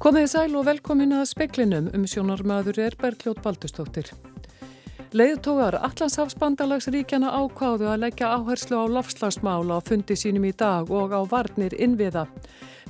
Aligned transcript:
Komið 0.00 0.30
sæl 0.32 0.54
og 0.56 0.62
velkomin 0.64 1.10
að 1.12 1.26
speklinum 1.28 1.90
um 1.92 2.06
sjónarmæður 2.08 2.78
er 2.86 2.94
Bergljót 3.02 3.42
Baldustóttir. 3.44 4.06
Leiðtógar 5.12 5.76
Allandshafsbandalagsríkjana 5.76 7.28
ákváðu 7.28 7.90
að 7.92 8.06
leggja 8.06 8.30
áherslu 8.32 8.80
á 8.80 8.84
lofslagsmála 8.94 9.76
á 9.76 9.84
fundi 9.84 10.16
sínum 10.16 10.46
í 10.48 10.54
dag 10.56 10.88
og 10.88 11.12
á 11.12 11.20
varnir 11.28 11.76
innviða. 11.76 12.24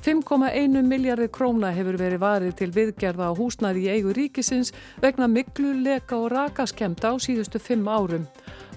5,1 0.01 0.81
miljardi 0.81 1.27
króna 1.29 1.69
hefur 1.75 1.93
verið 2.01 2.23
varið 2.23 2.53
til 2.57 2.67
viðgerða 2.73 3.27
á 3.29 3.37
húsnaði 3.37 3.83
í 3.83 3.89
eigu 3.93 4.15
ríkisins 4.17 4.71
vegna 5.03 5.27
miklu, 5.29 5.75
leka 5.77 6.17
og 6.17 6.31
rakaskemta 6.33 7.11
á 7.13 7.15
síðustu 7.21 7.61
fimm 7.61 7.85
árum. 7.85 8.23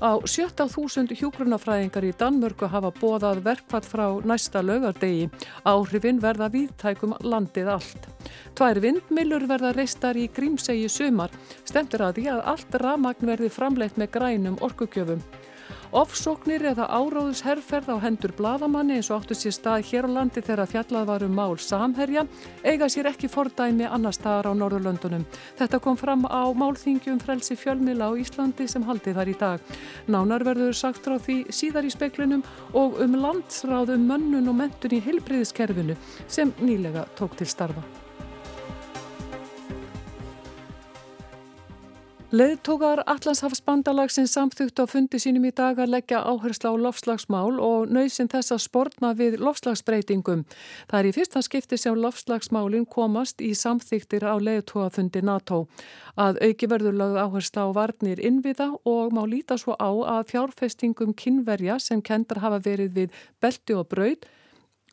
Á 0.04 0.20
17.000 0.20 1.16
hjúgrunafræðingar 1.16 2.04
í 2.04 2.12
Danmörku 2.20 2.68
hafa 2.68 2.90
bóðað 2.98 3.40
verkvall 3.46 3.88
frá 3.88 4.04
næsta 4.20 4.60
lögardegi. 4.60 5.30
Áhrifin 5.64 6.20
verða 6.20 6.50
viðtækum 6.52 7.16
landið 7.24 7.72
allt. 7.72 8.10
Tvær 8.52 8.82
vindmilur 8.84 9.48
verða 9.48 9.72
reistar 9.72 10.20
í 10.20 10.26
grímsegi 10.28 10.92
sumar. 10.92 11.32
Stemtur 11.64 12.04
að 12.04 12.20
því 12.20 12.28
að 12.34 12.44
allt 12.52 12.78
ramagn 12.84 13.32
verði 13.32 13.48
framleitt 13.48 13.96
með 13.96 14.12
grænum 14.18 14.60
orkugjöfum. 14.60 15.24
Offsóknir 15.94 16.64
eða 16.72 16.88
áróðusherrferð 16.90 17.92
á 17.94 17.96
hendur 18.02 18.32
bladamanni 18.34 18.96
eins 18.98 19.12
og 19.14 19.20
áttu 19.20 19.36
sér 19.38 19.54
stað 19.54 19.84
hér 19.92 20.08
á 20.10 20.14
landi 20.16 20.42
þegar 20.42 20.66
fjallað 20.72 21.06
varum 21.06 21.36
mál 21.38 21.54
samherja 21.62 22.24
eiga 22.66 22.88
sér 22.90 23.12
ekki 23.12 23.30
fordæmi 23.30 23.86
annar 23.86 24.16
staðar 24.16 24.50
á 24.50 24.52
Norðurlöndunum. 24.58 25.22
Þetta 25.54 25.82
kom 25.86 25.94
fram 26.00 26.26
á 26.26 26.50
málþingjum 26.50 27.22
frelsi 27.22 27.54
fjölmila 27.54 28.10
á 28.10 28.18
Íslandi 28.18 28.66
sem 28.66 28.82
haldi 28.82 29.14
þar 29.14 29.30
í 29.30 29.38
dag. 29.38 29.74
Nánar 30.10 30.42
verður 30.42 30.74
sagt 30.74 31.06
frá 31.06 31.14
því 31.14 31.44
síðar 31.54 31.86
í 31.86 31.94
speklinum 31.94 32.42
og 32.74 32.98
um 32.98 33.14
landsráðum 33.14 34.10
mönnun 34.10 34.50
og 34.50 34.64
mentun 34.64 34.98
í 34.98 35.04
heilbriðiskerfinu 35.04 35.94
sem 36.26 36.50
nýlega 36.58 37.06
tók 37.14 37.38
til 37.38 37.46
starfa. 37.46 38.03
Leðtókar 42.34 42.98
Allandshafsbandalagsins 43.06 44.32
samþugt 44.34 44.80
á 44.82 44.90
fundi 44.90 45.20
sínum 45.22 45.44
í 45.46 45.52
dag 45.54 45.78
að 45.78 45.92
leggja 45.92 46.24
áherslu 46.26 46.72
á 46.74 46.82
lofslagsmál 46.82 47.60
og 47.62 47.92
nöysin 47.94 48.26
þess 48.32 48.50
að 48.56 48.62
sportna 48.64 49.12
við 49.14 49.36
lofslagsbreytingum. 49.38 50.42
Það 50.90 50.98
er 50.98 51.06
í 51.06 51.14
fyrsta 51.14 51.44
skipti 51.46 51.78
sem 51.78 51.94
lofslagsmálinn 51.94 52.88
komast 52.90 53.38
í 53.38 53.52
samþyktir 53.54 54.26
á 54.26 54.34
leðtókafundi 54.34 55.22
NATO. 55.22 55.68
Að 56.18 56.42
auki 56.48 56.72
verður 56.74 56.98
lagð 57.04 57.22
áherslu 57.22 57.70
á 57.70 57.76
varnir 57.78 58.18
innviða 58.18 58.72
og 58.82 59.14
má 59.14 59.22
líta 59.30 59.54
svo 59.54 59.78
á 59.78 59.94
að 60.18 60.32
fjárfestingum 60.34 61.14
kynverja 61.14 61.78
sem 61.78 62.02
kendar 62.02 62.42
hafa 62.42 62.58
verið 62.66 62.98
við 62.98 63.20
belti 63.38 63.78
og 63.78 63.86
braud 63.94 64.26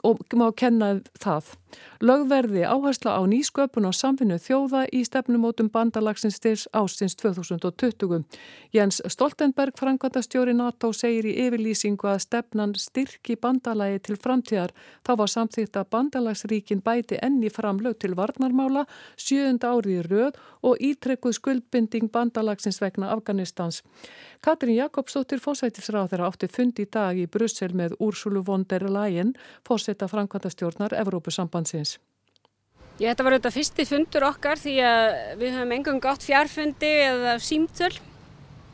og 0.04 0.24
má 0.34 0.50
kenna 0.56 1.00
það. 1.22 1.56
Lögverði 2.02 2.64
áhersla 2.66 3.14
á 3.16 3.22
nýsköpun 3.30 3.86
og 3.88 3.96
samfinnu 3.96 4.38
þjóða 4.42 4.88
í 4.92 5.04
stefnumótum 5.06 5.70
bandalagsins 5.72 6.40
styrs 6.40 6.66
ástins 6.76 7.16
2020. 7.16 8.26
Jens 8.74 9.02
Stoltenberg, 9.14 9.78
frangvandastjóri 9.80 10.56
NATO, 10.58 10.92
segir 10.98 11.30
í 11.30 11.36
yfirlýsingu 11.46 12.10
að 12.10 12.24
stefnan 12.26 12.74
styrki 12.76 13.38
bandalagi 13.40 14.02
til 14.08 14.18
framtíðar. 14.18 14.74
Þá 15.06 15.12
var 15.22 15.34
samþýtt 15.36 15.78
að 15.80 15.92
bandalagsríkin 15.96 16.82
bæti 16.84 17.22
enni 17.22 17.54
framlög 17.54 18.00
til 18.02 18.18
varnarmála, 18.18 18.88
sjöunda 19.16 19.72
árið 19.76 20.10
röð 20.10 20.42
og 20.66 20.82
ítrekkuð 20.82 21.38
skuldbinding 21.38 22.12
bandalagsins 22.12 22.82
vegna 22.82 23.14
Afganistans. 23.14 23.84
Katrin 24.42 24.80
Jakobsdóttir 24.80 25.38
fósætisráð 25.38 26.16
þeirra 26.16 26.32
átti 26.32 26.50
fundi 26.50 26.88
í 26.88 26.90
dag 26.90 27.18
í 27.18 27.28
Brussel 27.30 27.76
með 27.78 27.94
Úrsulu 28.02 28.42
von 28.42 28.66
der 28.66 28.88
Leyen, 28.90 29.36
fósætta 29.68 29.91
frangvandastjórnar 30.00 30.96
Evrópusamband 30.98 31.68
sambandsins? 31.68 32.00
Ég, 33.02 33.10
þetta 33.10 33.24
var 33.26 33.34
auðvitað 33.36 33.56
fyrsti 33.56 33.84
fundur 33.90 34.24
okkar 34.28 34.60
því 34.62 34.74
að 34.86 35.06
við 35.42 35.54
höfum 35.56 35.72
engum 35.74 36.02
gátt 36.04 36.26
fjárfundi 36.26 36.90
eða 37.08 37.38
símtöl. 37.42 37.94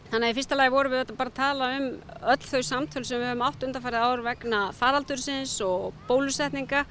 Þannig 0.08 0.26
að 0.26 0.32
í 0.32 0.38
fyrsta 0.38 0.58
lagi 0.58 0.74
vorum 0.74 0.96
við 0.96 1.14
bara 1.20 1.32
að 1.32 1.38
tala 1.38 1.70
um 1.78 1.86
öll 2.34 2.48
þau 2.48 2.64
samtöl 2.64 3.04
sem 3.08 3.22
við 3.22 3.30
höfum 3.30 3.46
átt 3.48 3.64
undanfærið 3.68 4.08
ár 4.08 4.24
vegna 4.26 4.60
faraldursins 4.76 5.54
og 5.64 5.96
bólusetninga 6.10 6.86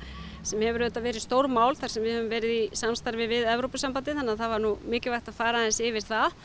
sem 0.46 0.62
hefur 0.62 0.84
auðvitað 0.84 1.08
verið 1.08 1.24
stór 1.24 1.48
mál 1.50 1.74
þar 1.76 1.92
sem 1.92 2.04
við 2.06 2.16
höfum 2.18 2.32
verið 2.32 2.54
í 2.56 2.62
samstarfi 2.78 3.28
við 3.28 3.48
Evrópusambandi 3.52 4.14
þannig 4.14 4.34
að 4.36 4.42
það 4.44 4.52
var 4.54 4.62
nú 4.62 4.72
mikilvægt 4.86 5.30
að 5.32 5.38
fara 5.40 5.62
aðeins 5.64 5.82
yfir 5.82 6.06
það 6.06 6.36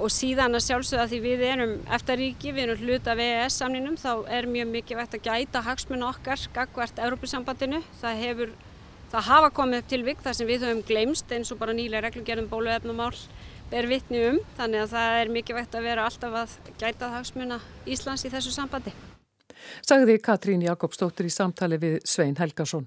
og 0.00 0.10
síðan 0.14 0.56
að 0.56 0.66
sjálfsögða 0.66 1.06
því 1.10 1.20
við 1.26 1.44
erum 1.50 1.76
eftaríki, 1.96 2.54
við 2.56 2.64
erum 2.64 2.82
hluta 2.86 3.14
VES 3.18 3.60
samninum 3.60 4.00
þá 4.00 4.12
er 4.32 4.48
mjög 4.50 4.72
mikilvægt 4.72 5.16
að 5.18 5.28
gæta 5.28 5.62
hagsmun 5.66 6.08
okkar 6.08 6.48
gagvart 6.56 6.98
Evrópusambandinu. 7.04 7.82
Það 8.00 8.20
hefur 8.24 8.58
Það 9.10 9.26
hafa 9.26 9.46
komið 9.50 9.80
upp 9.82 9.86
tilvík 9.90 10.20
þar 10.22 10.34
sem 10.38 10.46
við 10.46 10.64
höfum 10.64 10.82
gleymst 10.86 11.32
eins 11.34 11.48
og 11.50 11.58
bara 11.58 11.74
nýlega 11.74 12.04
reglugjörðum 12.04 12.46
bóluefnumál 12.46 13.16
ber 13.70 13.88
vittni 13.90 14.20
um 14.28 14.38
þannig 14.58 14.84
að 14.84 14.92
það 14.92 15.14
er 15.22 15.32
mikið 15.34 15.58
vekt 15.58 15.74
að 15.74 15.88
vera 15.88 16.04
alltaf 16.06 16.36
að 16.44 16.54
gæta 16.78 17.10
hagsmuna 17.16 17.58
Íslands 17.90 18.22
í 18.22 18.30
þessu 18.30 18.54
sambandi. 18.54 18.94
Sagði 19.82 20.16
Katrín 20.22 20.62
Jakobsdóttir 20.62 21.26
í 21.26 21.34
samtali 21.34 21.80
við 21.82 21.98
Svein 22.06 22.38
Helgason. 22.38 22.86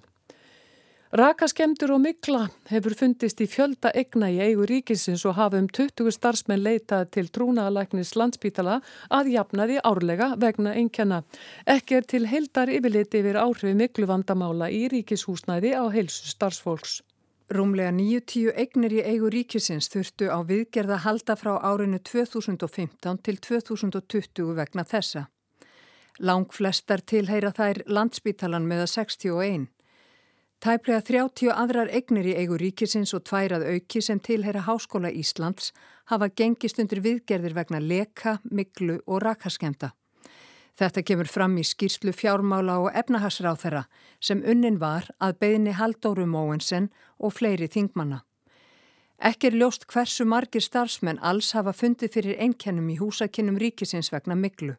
Rakaskemdur 1.13 1.91
og 1.93 1.99
mikla 2.01 2.47
hefur 2.71 2.95
fundist 2.97 3.41
í 3.43 3.45
fjölda 3.45 3.91
egna 3.93 4.31
í 4.33 4.39
eigu 4.41 4.63
ríkinsins 4.65 5.21
og 5.29 5.35
hafa 5.37 5.59
um 5.61 5.67
20 5.69 6.09
starfsmenn 6.15 6.63
leitað 6.65 7.11
til 7.13 7.27
trúnaðalæknis 7.35 8.15
landsbítala 8.17 8.79
að 9.13 9.29
jafnaði 9.35 9.75
árlega 9.85 10.31
vegna 10.41 10.73
einkjana. 10.73 11.19
Ekki 11.69 11.99
er 11.99 12.07
til 12.09 12.25
heildar 12.31 12.71
yfirliti 12.73 13.21
yfir 13.21 13.37
áhrifi 13.43 13.75
miklu 13.77 14.09
vandamála 14.09 14.71
í 14.73 14.87
ríkishúsnæði 14.89 15.75
á 15.77 15.85
heilsu 15.93 16.31
starfsfólks. 16.33 17.03
Rúmlega 17.53 17.93
90 17.93 18.49
egnir 18.65 18.97
í 18.97 19.05
eigu 19.05 19.29
ríkisins 19.29 19.91
þurftu 19.93 20.33
á 20.33 20.41
viðgerða 20.41 20.97
halda 21.05 21.37
frá 21.37 21.59
árinu 21.61 22.01
2015 22.01 23.21
til 23.21 23.37
2020 23.37 24.57
vegna 24.57 24.81
þessa. 24.81 25.27
Lang 26.17 26.49
flestar 26.49 27.05
tilheyra 27.05 27.53
þær 27.53 27.85
landsbítalan 27.85 28.65
með 28.65 28.87
að 28.87 28.93
61. 28.97 29.69
Tæplega 30.63 31.01
30 31.03 31.49
aðrar 31.51 31.89
egnir 31.91 32.29
í 32.31 32.33
eigu 32.39 32.55
ríkisins 32.55 33.11
og 33.17 33.25
tværað 33.27 33.65
auki 33.67 33.99
sem 33.99 34.19
tilheyra 34.23 34.61
Háskóla 34.63 35.09
Íslands 35.11 35.73
hafa 36.07 36.29
gengist 36.31 36.77
undir 36.79 37.01
viðgerðir 37.03 37.51
vegna 37.57 37.81
leka, 37.83 38.37
miklu 38.47 39.01
og 39.03 39.19
rakaskemta. 39.25 39.89
Þetta 40.79 41.03
kemur 41.03 41.27
fram 41.27 41.57
í 41.59 41.65
skýrslu 41.67 42.13
fjármála 42.15 42.77
og 42.79 42.95
efnahagsráð 42.95 43.59
þeirra 43.65 43.81
sem 44.23 44.45
unnin 44.53 44.79
var 44.79 45.09
að 45.19 45.35
beðni 45.43 45.73
Haldóru 45.75 46.29
Móensen 46.31 46.87
og 47.19 47.35
fleiri 47.35 47.67
þingmanna. 47.67 48.21
Ekki 49.19 49.51
er 49.51 49.59
ljóst 49.59 49.83
hversu 49.91 50.23
margir 50.23 50.63
starfsmenn 50.63 51.19
alls 51.19 51.51
hafa 51.59 51.75
fundið 51.75 52.15
fyrir 52.15 52.39
einkennum 52.39 52.87
í 52.87 53.01
húsakinnum 53.03 53.59
ríkisins 53.59 54.15
vegna 54.15 54.39
miklu. 54.39 54.77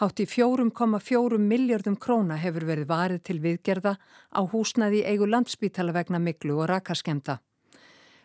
Hátt 0.00 0.16
í 0.16 0.24
4,4 0.24 1.36
miljardum 1.36 1.96
króna 2.00 2.38
hefur 2.40 2.64
verið 2.64 2.86
varið 2.88 3.18
til 3.28 3.34
viðgerða 3.44 3.90
á 4.32 4.40
húsnaði 4.48 5.02
eigu 5.04 5.26
landsbítala 5.28 5.92
vegna 5.92 6.16
miklu 6.16 6.54
og 6.56 6.70
rakaskemta. 6.70 7.34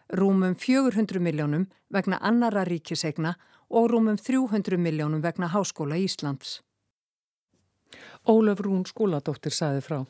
Rúmum 0.08 0.56
400 0.56 1.20
miljónum 1.20 1.66
vegna 1.92 2.22
annara 2.24 2.64
ríkisegna 2.64 3.34
og 3.68 3.90
rúmum 3.92 4.16
300 4.16 4.80
miljónum 4.80 5.20
vegna 5.20 5.52
Háskóla 5.52 6.00
Íslands. 6.00 6.62
Ólaf 8.24 8.64
Rún 8.64 8.88
skóladóttir 8.88 9.52
saði 9.52 9.84
frá. 9.84 10.06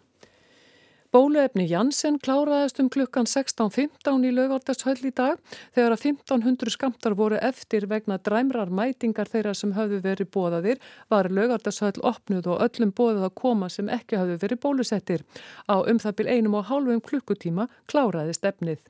Bóluefni 1.16 1.64
Janssen 1.70 2.18
kláraðist 2.20 2.82
um 2.84 2.90
klukkan 2.92 3.24
16.15 3.24 4.26
í 4.28 4.34
lögvaldashöll 4.36 4.98
í 5.08 5.14
dag 5.16 5.38
þegar 5.72 5.96
að 5.96 6.04
1500 6.10 6.74
skamtar 6.74 7.16
voru 7.16 7.38
eftir 7.40 7.86
vegna 7.88 8.18
dræmrar 8.20 8.68
mætingar 8.68 9.32
þeirra 9.32 9.54
sem 9.56 9.72
hafðu 9.78 10.02
verið 10.04 10.28
bóðaðir 10.36 10.84
var 11.14 11.32
lögvaldashöll 11.32 12.04
opnuð 12.04 12.52
og 12.52 12.68
öllum 12.68 12.92
bóðað 13.00 13.30
að 13.30 13.36
koma 13.46 13.72
sem 13.72 13.94
ekki 13.96 14.20
hafðu 14.20 14.38
verið 14.44 14.64
bólusettir. 14.68 15.24
Á 15.72 15.88
um 15.88 16.04
það 16.04 16.20
byl 16.20 16.30
einum 16.36 16.60
og 16.60 16.68
hálfum 16.68 17.04
klukkutíma 17.08 17.70
kláraðist 17.88 18.52
efnið. 18.52 18.84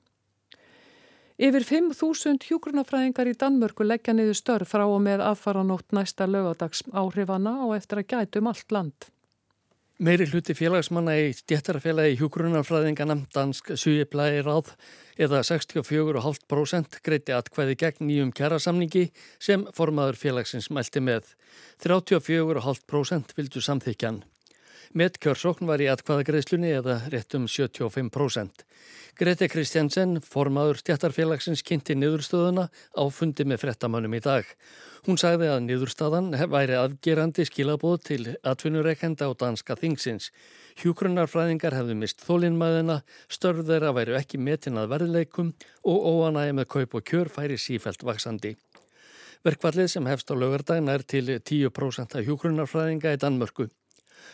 Yfir 1.38 1.70
5.000 1.78 2.50
hjúgrunafræðingar 2.50 3.30
í 3.30 3.38
Danmörku 3.38 3.86
leggja 3.86 4.18
niður 4.18 4.42
störf 4.42 4.74
frá 4.74 4.88
og 4.88 4.98
með 5.06 5.22
aðfaranótt 5.30 5.94
næsta 5.94 6.26
lögadags 6.26 6.88
áhrifana 6.90 7.60
og 7.68 7.78
eftir 7.78 8.02
að 8.02 8.16
gætum 8.16 8.50
allt 8.50 8.74
land. 8.74 9.14
Meiri 9.96 10.26
hluti 10.28 10.52
félagsmanna 10.52 11.14
í 11.16 11.30
stjættarafélagi 11.32 12.18
hjúgrunarfræðingana 12.20 13.16
dansk 13.32 13.70
suðiblæði 13.80 14.42
ráð 14.44 14.74
eða 15.16 15.40
64,5% 15.48 17.00
greiti 17.06 17.32
atkvæði 17.32 17.78
gegn 17.80 18.10
nýjum 18.10 18.34
kjærasamningi 18.36 19.06
sem 19.40 19.64
formaður 19.78 20.20
félagsins 20.20 20.68
mælti 20.68 21.00
með. 21.00 21.32
34,5% 21.88 23.38
vildu 23.40 23.64
samþykjan. 23.64 24.20
Met 24.96 25.18
kjörsókn 25.20 25.68
var 25.68 25.82
í 25.84 25.90
atkvaðagreislunni 25.92 26.70
eða 26.72 26.94
rétt 27.12 27.36
um 27.36 27.50
75%. 27.52 28.62
Greti 29.20 29.50
Kristjansen, 29.52 30.22
formaður 30.24 30.80
stjættarfélagsins, 30.80 31.64
kynnti 31.68 31.98
niðurstöðuna 32.00 32.70
á 32.72 33.04
fundi 33.12 33.44
með 33.44 33.66
frettamannum 33.66 34.16
í 34.16 34.24
dag. 34.24 34.48
Hún 35.04 35.20
sagði 35.20 35.52
að 35.52 35.66
niðurstaðan 35.66 36.32
væri 36.48 36.80
afgerandi 36.80 37.44
skilabóð 37.44 38.00
til 38.08 38.22
atvinnureikenda 38.48 39.28
á 39.28 39.36
danska 39.36 39.76
þingsins. 39.84 40.32
Hjúkrunarfræðingar 40.80 41.76
hefðu 41.76 42.00
mist 42.00 42.24
þólinnmæðina, 42.24 43.02
störð 43.28 43.68
þeirra 43.68 43.92
væri 44.00 44.16
ekki 44.16 44.40
metin 44.40 44.80
að 44.80 44.94
verðleikum 44.96 45.54
og 45.84 46.08
óanægi 46.08 46.56
með 46.56 46.72
kaup 46.72 46.96
og 46.96 47.10
kjör 47.12 47.36
færi 47.36 47.60
sífælt 47.60 48.08
vaksandi. 48.08 48.56
Verkvallið 49.44 49.92
sem 49.92 50.08
hefst 50.08 50.32
á 50.32 50.40
lögardagn 50.40 50.88
er 50.88 51.04
til 51.04 51.36
10% 51.36 52.16
af 52.16 52.30
hjúkrunarfræðinga 52.30 53.20
í 53.20 53.20
Danmörku. 53.20 53.68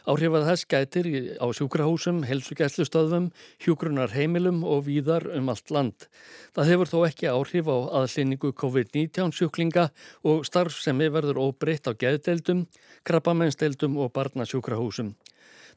Áhrifað 0.09 0.47
þess 0.47 0.67
gætir 0.71 1.09
á 1.38 1.45
sjúkrahúsum, 1.53 2.23
helsugæslustöðum, 2.25 3.29
hjúgrunar 3.61 4.13
heimilum 4.15 4.63
og 4.63 4.88
víðar 4.88 5.27
um 5.38 5.51
allt 5.53 5.71
land. 5.71 6.07
Það 6.55 6.71
hefur 6.71 6.91
þó 6.91 6.97
ekki 7.09 7.29
áhrif 7.29 7.69
á 7.69 7.77
aðlýningu 8.01 8.53
COVID-19 8.57 9.35
sjúklinga 9.38 9.89
og 10.23 10.47
starf 10.49 10.79
sem 10.81 10.97
verður 10.97 11.41
óbreytt 11.41 11.85
á 11.85 11.93
geðdeldum, 11.93 12.65
krabbamennsteldum 13.05 13.99
og 14.01 14.11
barnasjúkrahúsum. 14.17 15.13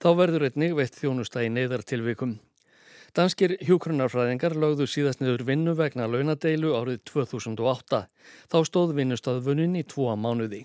Þá 0.01 0.09
verður 0.19 0.49
einnig 0.49 0.75
veitt 0.77 0.99
þjónusta 0.99 1.45
í 1.45 1.53
neyðartilvikum. 1.53 2.39
Danskir 3.15 3.53
hjúkrunarfræðingar 3.63 4.57
lögðu 4.59 4.89
síðast 4.91 5.21
niður 5.23 5.45
vinnu 5.47 5.77
vegna 5.79 6.09
launadeilu 6.11 6.73
árið 6.75 7.05
2008. 7.13 8.01
Þá 8.51 8.59
stóð 8.67 8.97
vinnustöðvunin 8.97 9.77
í 9.79 9.85
tvoa 9.87 10.17
mánuði. 10.19 10.65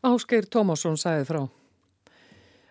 Ásgeir 0.00 0.48
Tómasson 0.48 0.96
sæði 1.00 1.28
frá. 1.28 1.42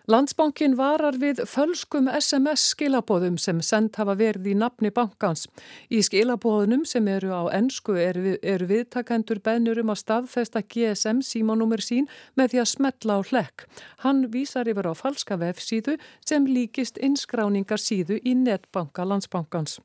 Landsbankin 0.04 0.74
varar 0.76 1.16
við 1.16 1.38
fölskum 1.48 2.10
SMS 2.12 2.66
skilabóðum 2.74 3.38
sem 3.40 3.62
sendt 3.64 3.96
hafa 3.96 4.18
verið 4.20 4.50
í 4.52 4.56
nafni 4.60 4.90
bankans. 4.92 5.46
Í 5.88 6.02
skilabóðunum 6.04 6.82
sem 6.84 7.06
eru 7.08 7.30
á 7.32 7.48
ennsku 7.56 7.94
eru, 7.96 8.34
eru 8.44 8.66
viðtakendur 8.68 9.40
bennur 9.40 9.80
um 9.80 9.94
að 9.94 10.02
staðfesta 10.02 10.60
GSM 10.60 11.22
símanúmer 11.24 11.80
sín 11.80 12.10
með 12.36 12.52
því 12.52 12.60
að 12.60 12.68
smetla 12.74 13.16
á 13.16 13.20
hlekk. 13.30 13.64
Hann 14.04 14.28
vísar 14.34 14.68
yfir 14.68 14.90
á 14.92 14.94
falska 14.94 15.38
vefsíðu 15.40 15.96
sem 16.20 16.50
líkist 16.52 17.00
innskráningar 17.00 17.80
síðu 17.80 18.18
í 18.28 18.34
netbanka 18.36 19.06
landsbankans. 19.08 19.78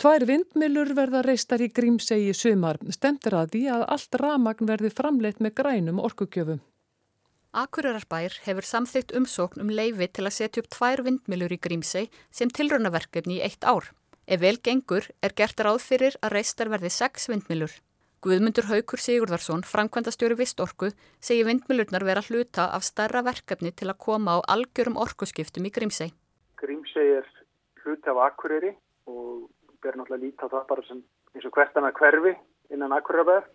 Tvær 0.00 0.24
vindmilur 0.28 0.94
verða 0.96 1.20
reistar 1.28 1.60
í 1.60 1.68
Grímsegi 1.68 2.32
sumar. 2.32 2.80
Stemtir 2.88 3.36
að 3.36 3.52
því 3.52 3.62
að 3.76 3.84
allt 3.84 4.18
ramagn 4.24 4.72
verði 4.72 4.92
framleitt 4.96 5.44
með 5.44 5.54
grænum 5.60 6.00
orkugjöfum. 6.00 6.64
Akureyrar 7.56 8.04
hefur 8.44 8.66
samþygt 8.68 9.14
umsókn 9.16 9.62
um 9.62 9.70
leifi 9.72 10.06
til 10.12 10.26
að 10.28 10.34
setja 10.36 10.60
upp 10.60 10.66
tvær 10.74 11.00
vindmilur 11.06 11.54
í 11.54 11.56
Grímsei 11.56 12.10
sem 12.28 12.50
tilrönaverkefni 12.52 13.38
í 13.38 13.44
eitt 13.46 13.64
ár. 13.64 13.88
Ef 14.28 14.42
vel 14.42 14.58
gengur 14.60 15.06
er 15.24 15.32
gert 15.32 15.62
ráð 15.64 15.80
fyrir 15.80 16.18
að 16.20 16.34
reistar 16.36 16.68
verði 16.68 16.90
sex 16.92 17.30
vindmilur. 17.32 17.72
Guðmundur 18.20 18.68
Haugur 18.68 19.00
Sigurðarsson, 19.00 19.64
framkvæmdastjóri 19.64 20.36
Vistorku, 20.36 20.90
segir 21.20 21.48
vindmilurnar 21.48 22.04
vera 22.04 22.24
hluta 22.28 22.66
af 22.76 22.84
starra 22.84 23.22
verkefni 23.24 23.72
til 23.72 23.88
að 23.88 24.02
koma 24.04 24.36
á 24.36 24.38
algjörum 24.52 25.00
orkuskiptum 25.00 25.64
í 25.64 25.72
Grímsei. 25.72 26.10
Grímsei 26.60 27.06
er 27.22 27.30
hluti 27.84 28.12
af 28.12 28.20
Akureyri 28.26 28.74
og 29.08 29.48
ber 29.80 29.96
náttúrulega 29.96 30.26
líta 30.26 30.52
það 30.52 30.68
bara 30.68 30.84
sem 30.90 31.00
eins 31.32 31.48
og 31.48 31.56
hvert 31.56 31.80
annað 31.80 31.96
hverfi 32.02 32.36
innan 32.68 32.92
Akureyrar 32.92 33.48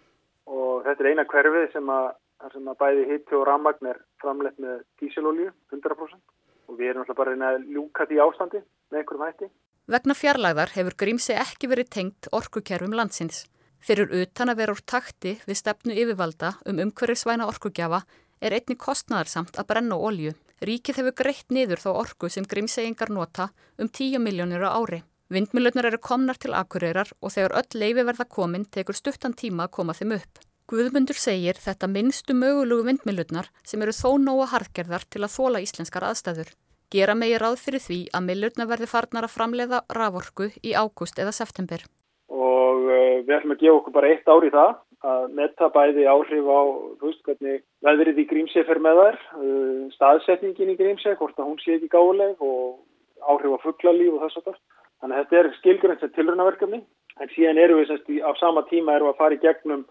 og 0.49 0.87
þetta 0.89 1.05
er 1.05 1.13
eina 1.13 1.29
hverfi 1.29 1.67
sem 1.77 1.93
að 1.99 2.11
þar 2.41 2.55
sem 2.55 2.69
að 2.71 2.79
bæði 2.81 3.07
hitti 3.11 3.37
og 3.37 3.47
rammagn 3.47 3.89
er 3.91 3.99
framlegt 4.21 4.61
með 4.61 4.83
dísilolju 5.01 5.51
100% 5.73 6.71
og 6.71 6.79
við 6.79 6.91
erum 6.91 7.03
alltaf 7.03 7.19
bara 7.19 7.35
að 7.51 7.65
ljúka 7.69 8.07
því 8.09 8.21
ástandi 8.25 8.61
með 8.91 9.01
einhverjum 9.01 9.25
hætti. 9.27 9.49
Vegna 9.91 10.15
fjarlæðar 10.15 10.73
hefur 10.75 10.95
Grímsi 11.03 11.35
ekki 11.35 11.69
verið 11.71 11.89
tengt 11.95 12.29
orkukerfum 12.31 12.93
landsins. 12.95 13.45
Fyrir 13.81 14.13
utan 14.13 14.51
að 14.51 14.59
vera 14.61 14.75
úr 14.75 14.83
takti 14.85 15.35
við 15.47 15.57
stefnu 15.57 15.95
yfirvalda 15.97 16.53
um 16.69 16.81
umhverfisvæna 16.83 17.47
orkugjafa 17.49 18.03
er 18.41 18.55
einni 18.57 18.77
kostnæðarsamt 18.77 19.57
að 19.57 19.67
brenna 19.71 19.97
olju. 19.97 20.35
Ríkið 20.61 21.01
hefur 21.01 21.17
greitt 21.23 21.49
niður 21.49 21.81
þá 21.81 21.89
orku 21.93 22.29
sem 22.29 22.45
Grímseyingar 22.45 23.09
nota 23.09 23.49
um 23.81 23.89
10 23.89 24.21
miljónir 24.21 24.61
á 24.61 24.77
ári. 24.77 25.01
Vindmilögnar 25.33 25.87
eru 25.89 25.97
komnar 25.97 26.37
til 26.37 26.53
akureyrar 26.53 27.09
og 27.21 27.33
þegar 27.33 27.57
öll 27.61 27.79
leifi 27.81 28.05
verða 28.05 28.27
komin 28.29 28.67
tekur 28.67 28.97
stuttan 28.97 29.33
tíma 29.33 29.65
að 29.65 29.75
koma 29.79 29.97
þeim 29.97 30.17
upp. 30.19 30.41
Guðmundur 30.71 31.17
segir 31.19 31.57
þetta 31.59 31.87
minnstu 31.91 32.31
mögulugu 32.31 32.85
vindmilurnar 32.87 33.49
sem 33.67 33.81
eru 33.83 33.91
þó 33.91 34.13
nóga 34.23 34.45
harðgerðar 34.53 35.03
til 35.11 35.19
að 35.25 35.33
þóla 35.33 35.59
íslenskar 35.65 36.05
aðstæður. 36.07 36.53
Gera 36.95 37.15
megi 37.15 37.41
ráð 37.43 37.57
fyrir 37.59 37.83
því 37.83 37.97
að 38.15 38.23
millurna 38.29 38.67
verði 38.69 38.87
farnar 38.87 39.27
að 39.27 39.33
framleiða 39.33 39.81
raforku 39.97 40.47
í 40.63 40.71
ágúst 40.71 41.19
eða 41.19 41.33
september. 41.35 41.83
Og 42.31 42.87
uh, 42.87 43.19
við 43.19 43.35
ætlum 43.35 43.55
að 43.57 43.61
gefa 43.65 43.75
okkur 43.81 43.95
bara 43.99 44.13
eitt 44.13 44.31
ár 44.31 44.47
í 44.47 44.53
það 44.55 44.73
að 45.11 45.27
metta 45.41 45.71
bæði 45.75 46.07
áhrif 46.07 46.47
á, 46.47 46.61
þú 47.01 47.09
veist 47.09 47.27
hvernig 47.27 47.61
veðrið 47.83 48.23
í 48.23 48.27
Grímsei 48.31 48.63
fer 48.63 48.79
með 48.87 49.03
þær, 49.03 49.21
uh, 49.43 49.85
staðsetningin 49.97 50.71
í 50.71 50.79
Grímsei, 50.79 51.17
hvort 51.19 51.35
að 51.35 51.51
hún 51.51 51.59
sé 51.59 51.75
ekki 51.75 51.91
gáleg 51.91 52.39
og 52.39 52.79
áhrif 53.27 53.59
á 53.59 53.63
fugglalíf 53.67 54.15
og 54.15 54.23
þess 54.23 54.39
að 54.39 54.51
það. 54.53 54.61
Þannig 55.03 55.19
að 55.19 55.23
þetta 55.25 55.43
er 55.43 55.55
skilgjörn 55.59 55.99
sem 55.99 56.15
tilrönaverkefni 56.15 56.85
en 57.19 57.31
síðan 57.35 57.59
eru 57.59 57.81
við 57.81 57.89
semst 57.91 58.13
á 58.23 58.31
sama 58.39 58.63
tíma 58.71 58.95
eru 58.95 59.11
að 59.11 59.19
fara 59.19 59.35
í 59.35 59.41
gegnum 59.41 59.83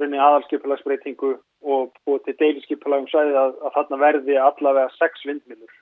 runni 0.00 0.20
aðalskipulagsbreytingu 0.20 1.32
og 1.62 1.92
búið 2.06 2.24
til 2.26 2.36
deilisskipulagum 2.40 3.08
sæði 3.12 3.36
að, 3.38 3.56
að 3.62 3.74
þarna 3.76 4.00
verði 4.02 4.38
allavega 4.40 4.94
sex 4.98 5.26
vindmilur. 5.28 5.74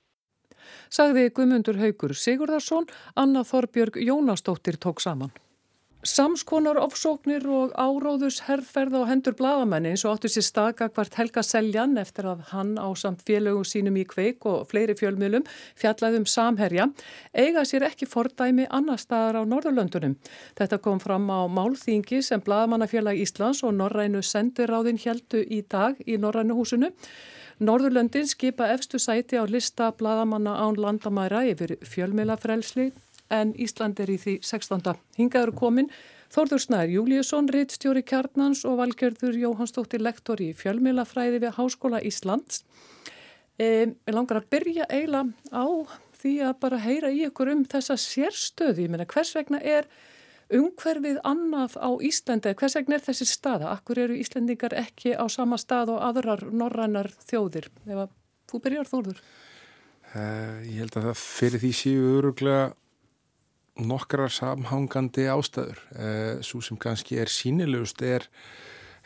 Sagði 0.91 1.29
Guðmundur 1.33 1.79
Haugur 1.81 2.13
Sigurðarsson, 2.17 2.89
Anna 3.15 3.45
Þorbjörg 3.47 3.97
Jónastóttir 4.03 4.77
tók 4.81 5.01
saman. 5.01 5.31
Samskonar 6.01 6.79
ofsóknir 6.81 7.43
og 7.45 7.75
áróðus 7.77 8.39
herrferð 8.47 8.95
á 8.97 9.01
hendur 9.05 9.35
bladamenni 9.37 9.91
eins 9.91 10.01
og 10.01 10.15
áttu 10.15 10.31
sér 10.33 10.47
staka 10.47 10.87
hvert 10.89 11.13
Helga 11.13 11.43
Seljan 11.45 11.93
eftir 12.01 12.25
að 12.25 12.39
hann 12.49 12.71
á 12.81 12.89
samt 12.97 13.21
félögum 13.27 13.67
sínum 13.69 13.99
í 14.01 14.05
kveik 14.09 14.47
og 14.49 14.63
fleiri 14.71 14.95
fjölmjölum 14.97 15.45
fjallaðum 15.77 16.25
samherja 16.25 16.87
eiga 17.37 17.61
sér 17.69 17.85
ekki 17.85 18.07
fordæmi 18.09 18.65
annar 18.73 18.97
staðar 18.97 19.43
á 19.45 19.49
Norðurlöndunum. 19.51 20.15
Þetta 20.57 20.81
kom 20.81 20.97
fram 21.03 21.29
á 21.29 21.45
Málþingi 21.45 22.23
sem 22.25 22.41
Bladamannafélag 22.41 23.21
Íslands 23.21 23.61
og 23.61 23.77
Norrænu 23.77 24.23
sendiráðin 24.25 24.97
heldu 25.05 25.45
í 25.45 25.61
dag 25.69 26.01
í 26.01 26.17
Norrænu 26.17 26.57
húsinu. 26.57 26.89
Norðurlöndin 27.61 28.25
skipa 28.25 28.71
efstu 28.73 28.97
sæti 28.97 29.37
á 29.37 29.45
lista 29.45 29.91
Bladamanna 29.93 30.57
án 30.65 30.81
landamæra 30.81 31.45
yfir 31.45 31.77
fjölmjölafrelsli 31.85 32.89
en 33.31 33.53
Ísland 33.55 33.99
er 34.03 34.11
í 34.11 34.17
því 34.21 34.39
16. 34.45 34.91
Hingaður 35.17 35.55
komin 35.57 35.91
Þórður 36.31 36.61
Snær 36.63 36.87
Júliusson, 36.87 37.49
rittstjóri 37.51 38.05
Kjarnans 38.07 38.61
og 38.63 38.77
Valgerður 38.79 39.35
Jóhannsdóttir 39.35 39.99
lektor 39.99 40.39
í 40.39 40.53
fjölmilafræði 40.55 41.41
við 41.43 41.57
Háskóla 41.57 41.99
Íslands. 42.07 42.61
Ég 43.59 43.91
e, 43.91 44.13
langar 44.15 44.39
að 44.39 44.47
byrja 44.53 44.87
eiginlega 44.87 45.51
á 45.51 45.67
því 46.21 46.33
að 46.47 46.55
bara 46.63 46.79
heyra 46.85 47.11
í 47.11 47.25
ykkur 47.27 47.51
um 47.51 47.65
þessa 47.67 47.99
sérstöði. 47.99 48.87
Ég 48.87 48.93
meina 48.93 49.09
hvers 49.11 49.33
vegna 49.35 49.59
er 49.59 49.89
umhverfið 50.55 51.19
annað 51.27 51.75
á 51.83 51.89
Íslandi? 51.99 52.55
Hvers 52.55 52.79
vegna 52.79 52.95
er 52.95 53.05
þessi 53.09 53.27
staða? 53.27 53.75
Akkur 53.75 53.99
eru 53.99 54.15
Íslandingar 54.15 54.75
ekki 54.79 55.17
á 55.19 55.27
sama 55.27 55.59
stað 55.59 55.97
og 55.97 56.03
aðrar 56.07 56.47
norrannar 56.47 57.11
þjóðir? 57.27 57.67
Ef 57.91 58.05
að 58.05 58.15
þú 58.47 58.63
byrjar 58.69 58.87
Þórður. 58.87 59.23
Uh, 60.11 60.63
ég 60.67 60.79
held 60.83 60.95
að 60.95 61.11
það 61.11 61.19
fyrir 61.23 61.61
því 61.61 61.75
séu 61.75 62.07
öruglega 62.19 62.71
nokkrar 63.79 64.31
samhangandi 64.31 65.27
ástæður. 65.31 65.79
Eh, 65.95 66.41
Svo 66.43 66.61
sem 66.61 66.77
kannski 66.77 67.19
er 67.21 67.31
sínilegust 67.31 68.01
er 68.01 68.27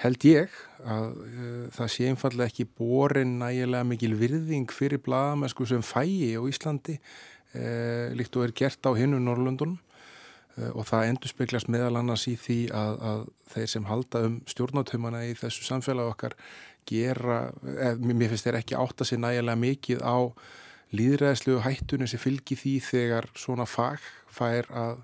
held 0.02 0.26
ég 0.28 0.52
að 0.84 1.14
uh, 1.16 1.68
það 1.72 1.92
sé 1.94 2.10
einfallega 2.12 2.52
ekki 2.52 2.66
borin 2.68 3.38
nægilega 3.40 3.88
mikil 3.88 4.12
virðing 4.20 4.68
fyrir 4.74 5.00
bladamennsku 5.06 5.68
sem 5.70 5.84
fæi 5.86 6.36
á 6.36 6.44
Íslandi 6.44 6.98
uh, 7.00 8.12
líkt 8.18 8.36
og 8.36 8.44
er 8.44 8.56
gert 8.60 8.84
á 8.84 8.92
hinnu 8.98 9.22
Norrlundunum 9.24 9.80
og 10.56 10.86
það 10.88 11.10
endur 11.10 11.28
speklast 11.28 11.68
meðal 11.68 11.98
annars 12.00 12.22
í 12.32 12.38
því 12.40 12.60
að, 12.72 12.94
að 13.04 13.24
þeir 13.52 13.72
sem 13.74 13.88
halda 13.90 14.22
um 14.24 14.38
stjórnátumana 14.48 15.26
í 15.28 15.34
þessu 15.36 15.66
samfélag 15.68 16.14
okkar 16.14 16.36
gera, 16.88 17.50
mér 18.00 18.32
finnst 18.32 18.48
þeir 18.48 18.62
ekki 18.62 18.78
átta 18.80 19.04
sér 19.04 19.20
nægilega 19.20 19.60
mikið 19.60 20.06
á 20.08 20.16
líðræðslegu 20.96 21.62
hættunum 21.66 22.10
sem 22.10 22.22
fylgir 22.22 22.60
því 22.62 22.76
þegar 22.90 23.30
svona 23.38 23.68
fag 23.70 24.04
fær 24.32 24.70
að 24.72 25.02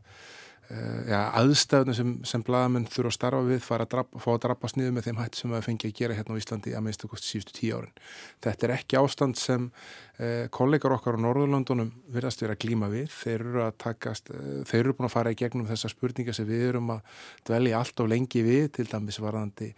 ja, 1.10 1.22
aðstæðunum 1.40 1.96
sem, 1.96 2.12
sem 2.28 2.44
bladamenn 2.46 2.86
þurfa 2.90 3.10
að 3.10 3.16
starfa 3.16 3.48
við 3.48 3.64
fara 3.66 3.86
að 3.88 3.92
drapa, 3.96 4.22
fá 4.24 4.28
að 4.34 4.40
drappast 4.46 4.78
niður 4.78 4.94
með 4.96 5.08
þeim 5.08 5.20
hætt 5.20 5.40
sem 5.40 5.54
það 5.56 5.66
fengi 5.66 5.90
að 5.90 5.98
gera 5.98 6.16
hérna 6.18 6.38
á 6.38 6.40
Íslandi 6.42 6.76
að 6.78 6.86
minnstu 6.86 7.10
kosti 7.12 7.32
síðustu 7.32 7.56
tíu 7.58 7.80
árin. 7.80 8.00
Þetta 8.46 8.68
er 8.68 8.74
ekki 8.78 9.00
ástand 9.02 9.40
sem 9.42 9.68
uh, 9.72 10.48
kollegar 10.54 10.96
okkar 10.96 11.20
á 11.20 11.24
Norðurlandunum 11.26 11.92
virðast 12.16 12.46
vera 12.46 12.56
að 12.56 12.64
glíma 12.64 12.92
við. 12.94 13.12
Þeir 13.12 13.46
eru 13.50 13.68
takast, 13.84 14.32
uh, 14.32 14.62
þeir 14.70 14.80
eru 14.84 14.96
búin 14.98 15.10
að 15.10 15.16
fara 15.18 15.36
í 15.36 15.40
gegnum 15.42 15.70
þessa 15.70 15.92
spurninga 15.92 16.36
sem 16.38 16.48
við 16.48 16.66
erum 16.72 16.96
að 16.96 17.22
dvelja 17.50 17.82
allt 17.82 18.04
of 18.06 18.12
lengi 18.12 18.46
við, 18.48 18.66
til 18.80 18.88
dæmis 18.92 19.22
varðandi 19.22 19.74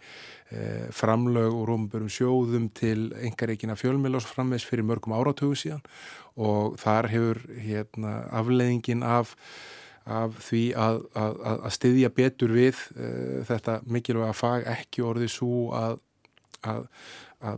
framlög 0.94 1.54
og 1.56 1.64
rómburum 1.66 2.10
sjóðum 2.12 2.68
til 2.76 3.08
engareikina 3.26 3.74
fjölmjölás 3.74 4.28
framvegs 4.28 4.66
fyrir 4.68 4.86
mörgum 4.86 5.16
áratögu 5.16 5.56
síðan 5.58 5.80
og 6.38 6.76
þar 6.78 7.08
hefur 7.10 7.40
hérna, 7.58 8.12
afleiðingin 8.30 9.02
af 9.02 9.32
af 10.04 10.38
því 10.44 10.64
að, 10.76 11.02
að, 11.16 11.36
að 11.54 11.76
styðja 11.78 12.10
betur 12.14 12.54
við 12.54 12.80
uh, 12.96 13.44
þetta 13.48 13.78
mikilvæga 13.88 14.34
fag 14.36 14.66
ekki 14.74 15.04
orðið 15.04 15.32
svo 15.32 15.68
að, 15.76 16.00
að 16.64 16.88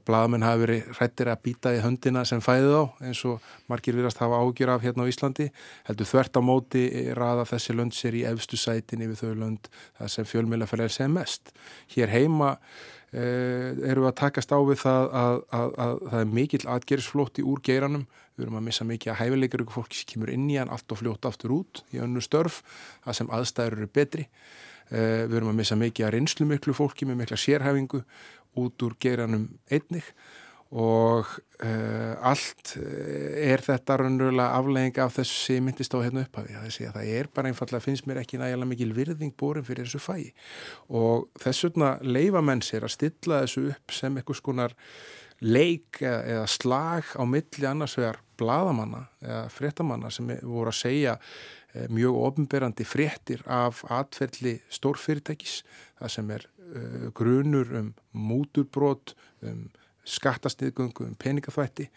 bladamenn 0.06 0.42
hafi 0.42 0.62
verið 0.64 0.88
hrættir 0.98 1.28
að 1.30 1.42
býta 1.44 1.72
í 1.76 1.82
höndina 1.84 2.24
sem 2.26 2.40
fæði 2.42 2.72
þá 2.72 3.04
eins 3.06 3.20
og 3.28 3.44
margir 3.70 3.94
viðrast 3.94 4.18
hafa 4.22 4.40
ágjur 4.42 4.72
af 4.72 4.82
hérna 4.82 5.06
á 5.06 5.10
Íslandi 5.10 5.46
heldur 5.86 6.10
þvert 6.10 6.40
á 6.40 6.42
móti 6.42 6.82
raða 7.14 7.46
þessi 7.52 7.76
lönd 7.76 7.94
sér 7.94 8.18
í 8.18 8.24
efstu 8.26 8.58
sætin 8.58 9.04
yfir 9.06 9.20
þau 9.20 9.40
lönd 9.44 9.70
sem 10.10 10.26
fjölmjölaferðar 10.26 10.94
sem 10.96 11.14
mest. 11.14 11.54
Hér 11.94 12.10
heima 12.10 12.56
eru 13.12 14.02
við 14.02 14.08
að 14.10 14.16
takast 14.18 14.52
á 14.52 14.58
við 14.66 14.80
það 14.82 15.10
að 15.16 15.74
það 15.80 16.20
er 16.20 16.30
mikill 16.38 16.62
atgerðsflótti 16.74 17.44
úr 17.46 17.62
geiranum. 17.64 18.06
Við 18.36 18.44
erum 18.44 18.58
að 18.58 18.66
missa 18.66 18.84
mikið 18.84 19.12
að 19.12 19.20
hæfileikar 19.22 19.62
ykkur 19.64 19.76
fólki 19.78 19.96
sem 19.96 20.08
kemur 20.10 20.32
inn 20.34 20.48
í 20.50 20.58
hann 20.60 20.72
allt 20.74 20.92
og 20.92 21.00
fljóta 21.00 21.30
aftur 21.30 21.54
út 21.56 21.80
í 21.94 22.00
önnu 22.04 22.20
störf, 22.20 22.60
það 23.06 23.18
sem 23.20 23.30
aðstæður 23.32 23.78
eru 23.78 23.92
betri. 23.96 24.26
Uh, 24.90 25.24
við 25.26 25.38
erum 25.38 25.52
að 25.54 25.60
missa 25.62 25.78
mikið 25.78 26.06
að 26.06 26.12
rinslu 26.14 26.48
miklu 26.50 26.74
fólki 26.76 27.08
með 27.08 27.22
mikla 27.22 27.38
sérhæfingu 27.40 28.02
út 28.60 28.84
úr 28.86 28.98
geranum 29.00 29.48
einnig 29.72 30.12
og 30.74 31.28
uh, 31.62 32.14
allt 32.26 32.72
eh, 32.80 33.52
er 33.52 33.62
þetta 33.62 34.00
raunverulega 34.00 34.56
aflegging 34.58 34.96
af 35.04 35.14
þessu 35.14 35.36
sem 35.44 35.66
myndist 35.68 35.94
á 35.94 36.02
hérna 36.02 36.24
upphafi 36.26 36.56
það, 36.56 37.04
er 37.06 37.28
bara 37.30 37.52
einfallega, 37.52 37.84
finnst 37.84 38.08
mér 38.10 38.18
ekki 38.24 38.40
nægilega 38.40 38.70
mikil 38.72 38.94
virðing 38.96 39.36
borin 39.38 39.66
fyrir 39.66 39.86
þessu 39.86 40.02
fæi 40.02 40.32
og 40.90 41.28
þess 41.38 41.68
vegna 41.68 41.92
leifa 42.02 42.42
menn 42.42 42.64
sér 42.66 42.88
að 42.88 42.96
stilla 42.96 43.44
þessu 43.44 43.68
upp 43.76 43.94
sem 43.94 44.18
eitthvað 44.18 44.40
skonar 44.42 44.76
leik 45.44 46.00
eða 46.02 46.46
slag 46.48 47.14
á 47.14 47.22
milli 47.28 47.68
annars 47.68 47.96
vegar 47.98 48.20
bladamanna 48.40 49.06
eða 49.22 49.46
fréttamanna 49.52 50.10
sem 50.12 50.34
voru 50.42 50.72
að 50.72 50.78
segja 50.80 51.16
eh, 51.16 51.86
mjög 51.92 52.18
ofnberandi 52.24 52.86
fréttir 52.88 53.42
af 53.46 53.82
atferðli 53.92 54.58
stórfyrirtækis. 54.72 55.60
Það 56.00 56.12
sem 56.12 56.30
er 56.36 56.46
uh, 56.46 57.08
grunur 57.16 57.70
um 57.78 57.92
múturbrót, 58.12 59.14
um 59.46 59.68
skattastiðgöngu, 60.06 61.08
um 61.10 61.14
peningaþvætti 61.18 61.88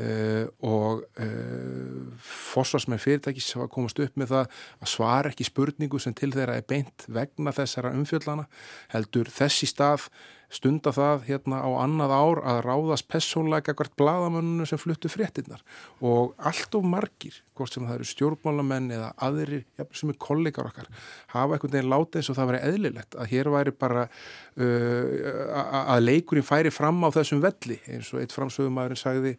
uh, 0.00 0.46
og 0.64 1.02
uh, 1.20 2.12
fósfarsmenn 2.24 3.02
fyrirtækis 3.02 3.52
hafa 3.56 3.68
komast 3.72 4.00
upp 4.02 4.16
með 4.20 4.34
það 4.34 4.60
að 4.82 4.92
svara 4.94 5.32
ekki 5.32 5.48
spurningu 5.48 6.00
sem 6.02 6.16
til 6.16 6.32
þeirra 6.34 6.58
er 6.60 6.68
beint 6.68 7.06
vegna 7.12 7.54
þessara 7.56 7.92
umfjöllana 7.96 8.48
heldur 8.94 9.30
þessi 9.32 9.68
stað 9.70 10.08
stunda 10.52 10.92
það 10.92 11.24
hérna 11.30 11.62
á 11.64 11.70
annað 11.80 12.12
ár 12.12 12.40
að 12.52 12.58
ráðast 12.66 13.08
personleika 13.10 13.74
hvert 13.76 13.94
bladamönnunu 14.00 14.66
sem 14.68 14.80
fluttu 14.80 15.10
fréttinnar 15.12 15.62
og 16.04 16.34
allt 16.36 16.76
of 16.76 16.84
margir, 16.84 17.38
hvort 17.56 17.72
sem 17.72 17.86
það 17.88 17.98
eru 17.98 18.08
stjórnmálamenn 18.10 18.90
eða 18.96 19.08
aðrir, 19.28 19.64
jafnveg 19.80 20.00
sem 20.02 20.12
er 20.12 20.20
kollegar 20.26 20.68
okkar, 20.68 20.90
hafa 21.32 21.56
einhvern 21.56 21.76
veginn 21.76 21.92
látið 21.92 22.20
eins 22.20 22.30
og 22.32 22.38
það 22.38 22.52
veri 22.52 22.62
eðlilegt 22.68 23.16
að 23.16 23.32
hér 23.32 23.52
væri 23.56 23.74
bara 23.84 24.04
uh, 24.06 25.16
að 25.96 26.04
leikurinn 26.04 26.48
færi 26.48 26.74
fram 26.74 27.00
á 27.04 27.08
þessum 27.16 27.42
velli 27.44 27.80
eins 27.88 28.12
og 28.12 28.22
eitt 28.22 28.36
framsögumæðurinn 28.36 29.02
sagði 29.02 29.36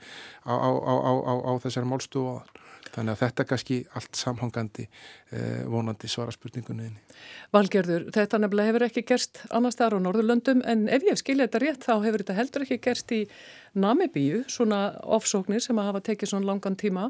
á, 0.49 0.53
á, 0.53 0.71
á, 0.73 1.33
á 1.45 1.51
þessari 1.61 1.89
málstofu 1.89 2.37
áðan. 2.37 2.62
Þannig 2.93 3.15
að 3.15 3.21
þetta 3.23 3.45
kannski 3.49 3.77
allt 3.97 4.17
samhangandi 4.17 4.83
eh, 4.85 5.63
vonandi 5.69 6.09
svara 6.11 6.33
spurningunni. 6.35 6.91
Valgerður, 7.55 8.05
þetta 8.13 8.39
nefnilega 8.43 8.69
hefur 8.69 8.85
ekki 8.87 9.05
gerst 9.09 9.41
annars 9.49 9.79
þar 9.79 9.97
á 9.97 10.03
Norðurlöndum 10.05 10.61
en 10.69 10.85
ef 10.93 11.05
ég 11.07 11.17
skilja 11.17 11.47
þetta 11.47 11.63
rétt 11.63 11.87
þá 11.87 11.93
hefur 12.05 12.23
þetta 12.23 12.37
heldur 12.37 12.65
ekki 12.67 12.79
gerst 12.83 13.13
í 13.15 13.23
Namibíu, 13.73 14.43
svona 14.51 14.83
ofsóknir 15.01 15.63
sem 15.65 15.79
að 15.81 15.89
hafa 15.89 16.03
tekið 16.11 16.33
svona 16.35 16.51
langan 16.51 16.77
tíma. 16.77 17.07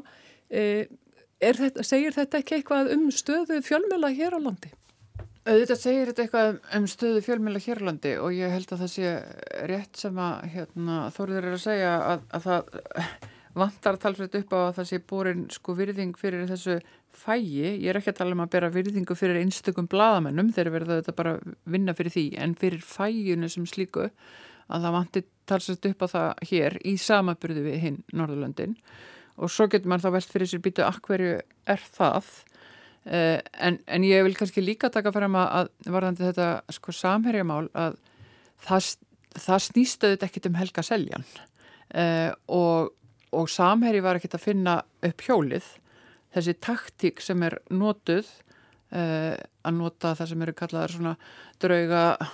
Eh, 0.48 0.88
þetta, 1.42 1.84
segir 1.84 2.16
þetta 2.16 2.40
ekki 2.40 2.58
eitthvað 2.58 2.94
um 2.96 3.10
stöðu 3.12 3.60
fjölmjöla 3.66 4.12
hér 4.16 4.38
á 4.38 4.40
landi? 4.40 4.72
Þetta 5.44 5.76
segir 5.76 6.08
þetta 6.08 6.24
eitthvað 6.24 6.58
um 6.78 6.88
stöðu 6.88 7.20
fjölmjöla 7.26 7.60
hér 7.60 7.84
á 7.84 7.86
landi 7.90 8.14
og 8.16 8.32
ég 8.32 8.52
held 8.56 8.70
að 8.72 8.86
það 8.86 8.92
sé 8.94 9.10
rétt 9.68 10.00
sem 10.00 10.16
að 10.16 10.46
hérna, 10.54 10.98
Þóriður 11.12 11.50
er 11.50 11.56
að 11.58 11.64
segja 11.66 11.94
að, 12.00 12.28
að 12.32 12.46
það 12.48 13.32
vantar 13.54 13.98
talsveit 14.02 14.34
upp 14.40 14.54
á 14.54 14.58
að 14.58 14.72
það 14.78 14.88
sé 14.90 15.00
búin 15.10 15.44
sko 15.52 15.74
virðing 15.78 16.16
fyrir 16.18 16.46
þessu 16.50 16.78
fægi, 17.14 17.68
ég 17.84 17.90
er 17.92 17.98
ekki 18.00 18.10
að 18.10 18.18
tala 18.20 18.34
um 18.34 18.42
að 18.42 18.54
bera 18.56 18.70
virðingu 18.74 19.14
fyrir 19.18 19.38
einstökum 19.42 19.86
bladamennum, 19.90 20.50
þeir 20.54 20.72
verða 20.74 20.98
þetta 20.98 21.14
bara 21.16 21.36
vinna 21.70 21.94
fyrir 21.94 22.14
því, 22.14 22.24
en 22.42 22.56
fyrir 22.58 22.82
fæginu 22.82 23.50
sem 23.52 23.66
slíku 23.70 24.08
að 24.08 24.86
það 24.86 24.96
vantir 24.96 25.26
talsveit 25.48 25.88
upp 25.90 26.02
á 26.02 26.08
það 26.14 26.48
hér 26.50 26.78
í 26.82 26.96
samaburðu 27.00 27.66
við 27.66 27.78
hinn 27.84 28.00
Norðurlöndin. 28.16 28.74
Og 29.38 29.50
svo 29.50 29.68
getur 29.70 29.90
maður 29.90 30.08
þá 30.08 30.16
velt 30.16 30.34
fyrir 30.34 30.50
sér 30.50 30.62
býtu 30.64 30.84
akkverju 30.86 31.38
er 31.70 31.86
það? 31.94 32.32
Uh, 33.04 33.38
en, 33.60 33.78
en 33.84 34.04
ég 34.06 34.24
vil 34.24 34.36
kannski 34.38 34.64
líka 34.64 34.88
taka 34.90 35.12
fram 35.12 35.34
að, 35.36 35.68
að 35.84 35.92
varðandi 35.92 36.24
þetta 36.24 36.48
sko 36.72 36.94
samherjamál 36.96 37.66
að 37.76 37.98
það, 38.64 38.86
það 39.36 39.64
snýstöðut 39.66 40.24
ekkit 40.24 40.48
um 40.48 40.56
Helga 40.56 40.84
Seljan 40.86 41.26
uh, 41.28 42.30
og 42.48 42.94
og 43.34 43.50
samherji 43.50 44.02
var 44.04 44.18
ekkert 44.18 44.38
að 44.38 44.46
finna 44.46 44.78
upp 45.04 45.26
hjólið. 45.26 45.66
Þessi 46.34 46.54
taktík 46.62 47.22
sem 47.22 47.42
er 47.46 47.58
notuð 47.70 48.26
uh, 48.94 49.34
að 49.64 49.76
nota 49.76 50.14
það 50.18 50.30
sem 50.30 50.46
eru 50.46 50.54
kallaðar 50.58 50.94
svona 50.94 51.16
drauga 51.62 52.04
uh, 52.20 52.30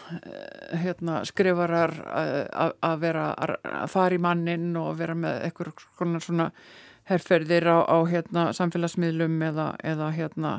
hérna, 0.82 1.20
skrifarar 1.28 1.96
uh, 2.04 2.70
að 2.86 3.02
vera 3.04 3.26
að 3.40 3.90
fara 3.92 4.16
í 4.16 4.22
mannin 4.22 4.70
og 4.80 4.94
vera 5.00 5.16
með 5.18 5.44
eitthvað 5.48 6.22
svona 6.24 6.50
herrferðir 7.10 7.66
á, 7.66 7.78
á 7.90 7.98
hérna, 8.06 8.48
samfélagsmiðlum 8.56 9.40
eða, 9.50 9.72
eða 9.82 10.10
hérna 10.14 10.54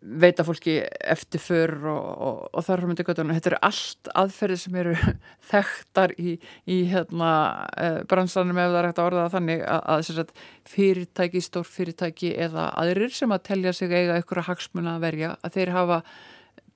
veita 0.00 0.44
fólki 0.44 0.78
eftir 1.04 1.40
för 1.44 1.72
og, 1.84 2.04
og, 2.26 2.36
og 2.56 2.64
þar 2.64 2.80
frá 2.80 2.88
myndi 2.88 3.04
göttunum. 3.04 3.34
Þetta 3.36 3.50
eru 3.50 3.60
allt 3.68 4.10
aðferðir 4.22 4.60
sem 4.62 4.76
eru 4.80 4.94
þekktar 5.52 6.14
í, 6.16 6.36
í 6.64 6.78
hérna, 6.90 7.32
eh, 7.76 7.98
bransanum 8.08 8.60
ef 8.60 8.70
það 8.70 8.78
er 8.80 8.88
hægt 8.90 9.00
að 9.02 9.10
orða 9.10 9.26
þannig 9.34 9.64
að, 9.68 9.82
að, 9.94 10.20
að 10.24 10.34
fyrirtæki, 10.74 11.42
stór 11.44 11.68
fyrirtæki 11.68 12.34
eða 12.46 12.70
aðrir 12.80 13.12
sem 13.16 13.34
að 13.36 13.44
telja 13.50 13.74
sig 13.76 13.92
eiga 13.92 14.16
einhverja 14.16 14.48
hagsmuna 14.48 14.96
að 14.96 15.04
verja, 15.08 15.34
að 15.44 15.58
þeir 15.58 15.74
hafa 15.76 16.00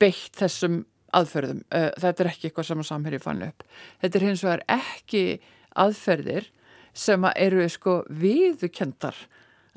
beitt 0.02 0.36
þessum 0.40 0.82
aðferðum. 1.14 1.62
Eh, 1.72 1.90
þetta 2.02 2.24
er 2.24 2.32
ekki 2.32 2.50
eitthvað 2.50 2.68
sem 2.68 2.84
að 2.84 2.90
samherji 2.90 3.22
fann 3.24 3.46
upp. 3.46 3.64
Þetta 4.02 4.20
er 4.20 4.28
hins 4.28 4.44
vegar 4.44 4.66
ekki 4.76 5.24
aðferðir 5.84 6.50
sem 6.94 7.24
að 7.26 7.40
eru 7.42 7.64
sko 7.72 7.96
viðukendar 8.22 9.16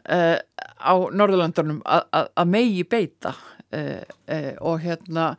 uh, 0.05 0.37
á 0.79 0.93
Norðurlandunum 0.93 1.81
að 1.85 2.49
megi 2.49 2.83
beita 2.87 3.33
uh, 3.33 4.03
uh, 4.03 4.53
og 4.61 4.83
hérna 4.85 5.33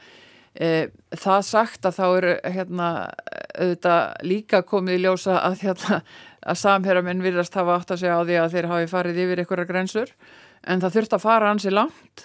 það 0.58 1.42
sagt 1.46 1.86
að 1.86 1.94
þá 1.94 2.04
eru 2.06 2.30
hérna 2.50 2.86
auðvitað 3.54 4.24
líka 4.26 4.60
komið 4.66 4.96
í 4.96 5.02
ljósa 5.04 5.36
að 5.44 5.60
hérna 5.62 5.98
að 6.42 6.58
samherramenn 6.58 7.22
virðast 7.22 7.54
hafa 7.54 7.76
átt 7.78 7.92
að 7.94 8.00
segja 8.00 8.16
á 8.18 8.26
því 8.26 8.38
að 8.40 8.56
þeir 8.56 8.68
hafi 8.72 8.88
farið 8.90 9.20
yfir 9.22 9.42
einhverja 9.44 9.68
grensur 9.68 10.10
en 10.66 10.82
það 10.82 10.96
þurft 10.96 11.14
að 11.14 11.22
fara 11.22 11.52
hansi 11.52 11.70
langt 11.70 12.24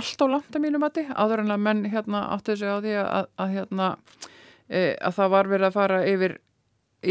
allt 0.00 0.24
á 0.24 0.26
langt 0.32 0.56
að 0.56 0.64
mínu 0.64 0.80
mati 0.80 1.04
áður 1.12 1.44
en 1.44 1.54
að 1.58 1.64
menn 1.66 1.84
hérna 1.92 2.24
áttu 2.38 2.54
að 2.54 2.62
segja 2.62 2.78
á 2.78 2.84
því 2.86 2.96
að, 3.02 3.28
að 3.36 3.54
hérna 3.58 3.90
að 4.78 5.18
það 5.18 5.34
var 5.34 5.52
verið 5.52 5.68
að 5.68 5.76
fara 5.76 6.00
yfir 6.08 6.38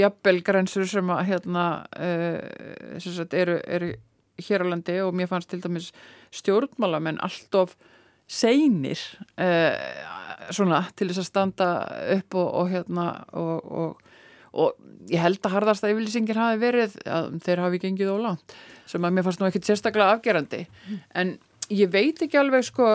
jafnbel 0.02 0.38
grensur 0.46 0.90
sem 0.90 1.14
að 1.14 1.24
hérna 1.32 1.68
sem 2.98 3.14
sagt 3.14 3.38
eru, 3.38 3.60
eru 3.66 3.94
hér 4.42 4.66
á 4.66 4.68
landi 4.70 4.98
og 5.04 5.16
mér 5.18 5.30
fannst 5.32 5.50
til 5.52 5.62
dæmis 5.64 5.92
stjórnmálamenn 6.36 7.22
allt 7.24 7.56
of 7.58 7.76
seinir 8.28 9.00
eh, 9.40 9.76
svona 10.52 10.84
til 10.96 11.10
þess 11.10 11.24
að 11.24 11.30
standa 11.30 11.70
upp 12.18 12.38
og, 12.38 12.48
og 12.62 12.72
hérna 12.72 13.08
og, 13.40 13.72
og, 13.82 14.16
og 14.54 15.12
ég 15.12 15.24
held 15.24 15.40
að 15.44 15.56
harðasta 15.56 15.92
yfirlýsingir 15.92 16.40
hafi 16.40 16.62
verið 16.62 16.98
að 17.06 17.38
þeir 17.46 17.64
hafi 17.64 17.84
gengið 17.84 18.14
ólánt 18.16 18.58
sem 18.88 19.04
að 19.04 19.16
mér 19.16 19.28
fannst 19.28 19.42
nú 19.42 19.48
ekkit 19.50 19.68
sérstaklega 19.68 20.16
afgerandi. 20.16 20.62
En 21.12 21.36
ég 21.68 21.92
veit 21.92 22.22
ekki 22.24 22.40
alveg 22.40 22.64
sko 22.68 22.88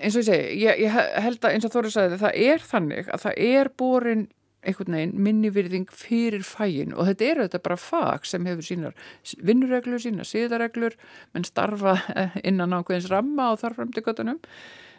eins 0.00 0.16
og 0.16 0.24
ég 0.24 0.28
segi, 0.28 0.54
ég, 0.64 0.80
ég 0.84 0.94
held 1.24 1.44
að 1.44 1.56
eins 1.56 1.66
og 1.68 1.74
Þóri 1.74 1.92
sagði 1.92 2.20
það 2.22 2.38
er 2.48 2.64
þannig 2.64 3.10
að 3.12 3.24
það 3.26 3.42
er 3.48 3.70
borin 3.78 4.24
einhvern 4.64 4.96
veginn 4.96 5.18
minni 5.26 5.50
virðing 5.54 5.90
fyrir 5.92 6.44
fæin 6.46 6.94
og 6.94 7.10
þetta 7.10 7.28
eru 7.30 7.48
þetta 7.48 7.62
bara 7.64 7.80
fag 7.80 8.24
sem 8.28 8.46
hefur 8.48 8.66
sínar 8.66 8.96
vinnureglur, 9.44 10.00
sínar 10.02 10.28
síðareglur 10.28 10.96
menn 11.34 11.46
starfa 11.46 11.98
eh, 12.16 12.40
innan 12.44 12.74
ákveðins 12.76 13.10
ramma 13.12 13.52
og 13.52 13.60
þarfram 13.62 13.92
til 13.94 14.04
göttunum 14.06 14.40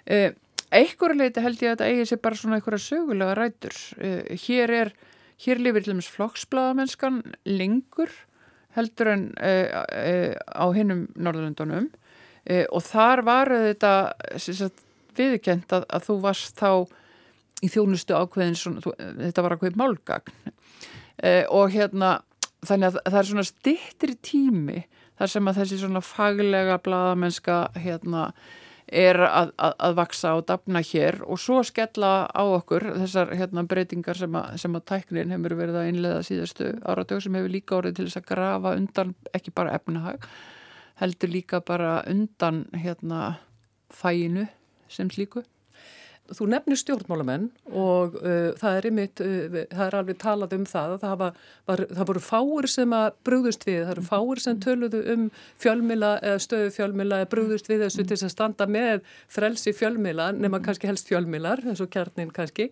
Uh, 0.06 0.36
einhverju 0.76 1.18
leiti 1.18 1.42
held 1.42 1.62
ég 1.64 1.72
að 1.72 1.80
þetta 1.80 1.90
eigi 1.90 2.08
sér 2.12 2.22
bara 2.22 2.38
svona 2.38 2.60
einhverja 2.60 2.84
sögulega 2.84 3.36
rætur. 3.40 3.78
Uh, 3.98 4.36
hér 4.46 4.74
er, 4.82 4.92
hér 5.42 5.62
lifir 5.62 5.86
til 5.86 5.96
dæmis 5.96 6.10
flokksbladamennskan 6.14 7.22
lengur 7.50 8.14
heldur 8.76 9.08
en 9.08 9.22
á 9.40 10.66
hinnum 10.76 11.06
Norðurlundunum 11.16 11.86
og 12.76 12.82
þar 12.84 13.22
var 13.24 13.52
þetta 13.54 13.92
viðkent 15.16 15.72
að, 15.72 15.86
að 15.88 16.04
þú 16.10 16.16
varst 16.26 16.60
þá 16.60 16.72
í 17.66 17.72
þjónustu 17.74 18.16
ákveðin 18.16 18.60
svona, 18.60 18.96
þetta 19.26 19.46
var 19.46 19.58
ákveðin 19.58 19.82
málgagn. 19.82 20.54
Og 21.56 21.74
hérna 21.74 22.20
þannig 22.66 22.92
að 22.92 23.00
það 23.06 23.20
er 23.20 23.30
svona 23.30 23.48
stittir 23.48 24.14
tími 24.26 24.84
þar 25.20 25.32
sem 25.32 25.50
að 25.50 25.60
þessi 25.62 25.82
svona 25.82 26.02
faglega 26.04 26.78
bladamennska 26.84 27.60
hérna 27.80 28.30
er 28.86 29.18
að, 29.18 29.52
að, 29.58 29.72
að 29.88 29.96
vaksa 29.98 30.34
og 30.38 30.44
dafna 30.50 30.82
hér 30.86 31.18
og 31.26 31.40
svo 31.42 31.62
skella 31.66 32.28
á 32.30 32.44
okkur 32.44 32.86
þessar 33.00 33.32
hérna, 33.34 33.64
breytingar 33.66 34.20
sem 34.20 34.36
að, 34.38 34.52
sem 34.62 34.78
að 34.78 34.86
tæknin 34.92 35.34
hefur 35.34 35.56
verið 35.58 35.80
að 35.80 35.90
innlega 35.90 36.20
síðastu 36.28 36.70
áratög 36.86 37.24
sem 37.26 37.38
hefur 37.40 37.56
líka 37.56 37.80
orðið 37.80 37.98
til 37.98 38.06
þess 38.10 38.22
að 38.22 38.28
grafa 38.30 38.76
undan 38.78 39.16
ekki 39.34 39.56
bara 39.58 39.74
efnahag 39.80 40.30
heldur 41.02 41.34
líka 41.34 41.64
bara 41.66 41.98
undan 42.12 42.66
hérna 42.78 43.24
fæinu 43.90 44.46
sem 44.92 45.10
slíku 45.10 45.42
Þú 46.34 46.48
nefnir 46.50 46.80
stjórnmálamenn 46.82 47.50
og 47.70 48.16
uh, 48.18 48.54
það 48.58 48.78
er 48.80 48.88
ymitt, 48.90 49.22
uh, 49.22 49.58
það 49.70 49.84
er 49.86 49.98
alveg 50.00 50.20
talað 50.22 50.56
um 50.58 50.64
það 50.70 50.96
að 50.96 51.04
það, 51.04 51.26
var, 51.70 51.84
það 51.92 52.10
voru 52.10 52.24
fáir 52.26 52.70
sem 52.74 52.96
að 52.98 53.20
brúðust 53.28 53.68
við, 53.68 53.82
það 53.84 53.94
eru 53.94 54.06
fáir 54.08 54.42
sem 54.42 54.64
töluðu 54.64 55.04
um 55.14 55.28
fjölmila 55.62 56.16
eða 56.22 56.42
stöðu 56.48 56.72
fjölmila 56.80 57.22
eða 57.22 57.30
brúðust 57.36 57.70
við 57.70 57.86
þessu 57.86 58.08
til 58.10 58.18
að 58.18 58.34
standa 58.34 58.70
með 58.78 59.06
frelsi 59.38 59.76
fjölmila 59.78 60.32
nema 60.34 60.62
kannski 60.66 60.90
helst 60.90 61.12
fjölmilar, 61.12 61.62
eins 61.66 61.84
og 61.86 61.94
kjarnin 61.94 62.34
kannski. 62.34 62.72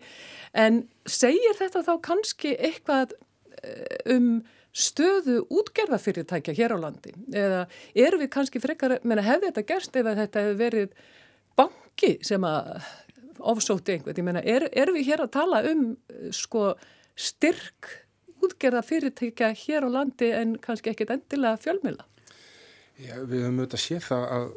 En 0.50 0.82
segir 1.06 1.54
þetta 1.60 1.84
þá 1.86 1.94
kannski 2.10 2.56
eitthvað 2.58 3.14
uh, 3.14 4.16
um 4.16 4.28
stöðu 4.74 5.44
útgerðafyrirtækja 5.54 6.54
hér 6.58 6.74
á 6.74 6.78
landi? 6.82 7.14
Eða 7.30 7.64
eru 7.94 8.18
við 8.24 8.32
kannski 8.34 8.62
frekar, 8.62 8.98
menna 9.06 9.22
hefði 9.22 9.52
þetta 9.52 9.66
gerst 9.68 9.94
ef 9.96 10.08
þetta 10.08 10.42
hefði 10.42 10.56
verið 10.58 10.96
banki 11.54 12.16
sem 12.26 12.42
að 12.48 12.82
ofsóti 13.52 13.96
einhvern, 13.96 14.20
ég 14.20 14.26
meina, 14.26 14.42
er, 14.42 14.68
er 14.72 14.92
við 14.94 15.10
hér 15.10 15.24
að 15.26 15.34
tala 15.36 15.62
um 15.70 15.84
sko 16.34 16.72
styrk 17.14 17.92
útgerða 18.44 18.82
fyrirtækja 18.84 19.52
hér 19.64 19.86
á 19.86 19.90
landi 20.00 20.30
en 20.34 20.56
kannski 20.62 20.92
ekkit 20.92 21.12
endilega 21.14 21.60
fjölmila? 21.62 22.06
Já, 23.00 23.18
við 23.26 23.44
höfum 23.46 23.60
auðvitað 23.62 23.82
séð 23.82 24.08
það 24.08 24.26
að, 24.38 24.50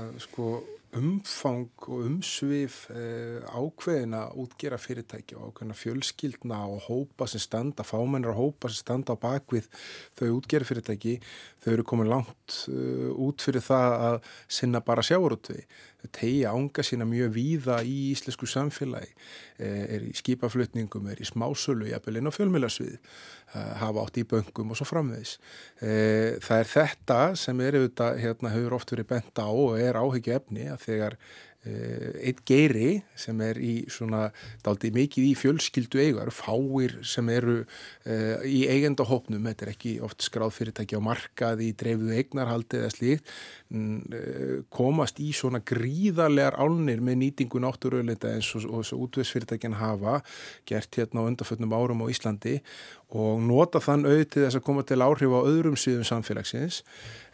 að 0.00 0.16
sko 0.26 0.48
umfang 0.94 1.86
og 1.88 2.04
umsvið 2.06 2.74
eh, 2.94 3.46
ákveðina 3.50 4.28
útgera 4.38 4.78
fyrirtæki 4.78 5.36
og 5.38 5.50
ákveðina 5.50 5.76
fjölskyldna 5.78 6.60
og 6.70 6.84
hópa 6.86 7.26
sem 7.30 7.42
standa, 7.42 7.86
fámennir 7.86 8.30
og 8.34 8.38
hópa 8.38 8.70
sem 8.70 8.84
standa 8.84 9.16
á 9.16 9.18
bakvið 9.18 9.66
þau 10.18 10.28
útgera 10.36 10.68
fyrirtæki, 10.68 11.16
þau 11.64 11.72
eru 11.74 11.86
komið 11.88 12.12
langt 12.12 12.58
uh, 12.70 13.10
út 13.26 13.42
fyrir 13.42 13.64
það 13.64 13.96
að 14.08 14.30
sinna 14.60 14.82
bara 14.84 15.04
sjáurútvið 15.06 15.64
tegja 16.12 16.52
ánga 16.52 16.84
sína 16.84 17.06
mjög 17.08 17.32
víða 17.34 17.78
í 17.86 18.10
íslensku 18.12 18.48
samfélagi, 18.50 19.12
eh, 19.58 19.96
er 19.96 20.04
í 20.08 20.12
skipaflutningum, 20.16 21.08
er 21.10 21.22
í 21.22 21.28
smásölu, 21.28 21.88
jafnvel 21.90 22.20
inn 22.20 22.28
á 22.28 22.32
fjölmjölarsvið, 22.34 22.98
eh, 23.54 23.72
hafa 23.80 24.04
átt 24.04 24.20
í 24.20 24.24
böngum 24.24 24.70
og 24.70 24.76
svo 24.76 24.86
framvegis. 24.88 25.38
Eh, 25.80 26.38
það 26.40 26.60
er 26.60 26.70
þetta 26.74 27.36
sem 27.36 27.60
er 27.60 27.72
auðvitað, 27.72 28.20
hérna, 28.20 28.52
hefur 28.52 28.74
oft 28.74 28.90
verið 28.90 29.06
bent 29.06 29.34
á 29.38 29.48
og 29.48 29.78
er 29.78 29.94
áhyggju 29.94 30.34
efni 30.34 30.68
að 30.68 30.80
þegar 30.80 31.16
eitt 31.64 32.42
geiri 32.44 32.98
sem 33.16 33.38
er 33.44 33.58
í 33.62 33.72
svona 33.92 34.26
daldi 34.64 34.90
mikið 34.94 35.28
í 35.30 35.32
fjölskyldu 35.38 36.00
eigar 36.02 36.30
fáir 36.34 36.98
sem 37.06 37.28
eru 37.32 37.60
uh, 37.62 38.44
í 38.44 38.64
eigendahopnum, 38.68 39.46
þetta 39.48 39.66
er 39.66 39.72
ekki 39.72 39.94
oft 40.04 40.24
skráð 40.26 40.54
fyrirtæki 40.58 40.98
á 40.98 41.02
markað 41.04 41.64
í 41.64 41.70
dreifðu 41.80 42.12
eignarhaldi 42.18 42.80
eða 42.80 42.92
slíkt 42.92 43.32
uh, 43.32 44.60
komast 44.74 45.20
í 45.24 45.30
svona 45.36 45.62
gríðarlegar 45.64 46.58
álnir 46.60 47.00
með 47.04 47.20
nýtingu 47.22 47.62
náttúruauðleita 47.64 48.34
eins 48.34 48.50
og, 48.58 48.68
og, 48.68 48.84
og 48.84 49.06
útvegsfyrirtækjan 49.08 49.78
hafa 49.80 50.20
gert 50.68 51.00
hérna 51.00 51.24
á 51.24 51.28
undarfötnum 51.30 51.74
árum 51.76 52.04
á 52.04 52.12
Íslandi 52.12 52.58
og 53.12 53.42
nota 53.44 53.82
þann 53.82 54.06
auðvitið 54.08 54.46
þess 54.46 54.58
að 54.58 54.66
koma 54.66 54.84
til 54.86 55.02
áhrif 55.04 55.36
á 55.36 55.40
öðrum 55.44 55.76
síðum 55.78 56.06
samfélagsins 56.08 56.82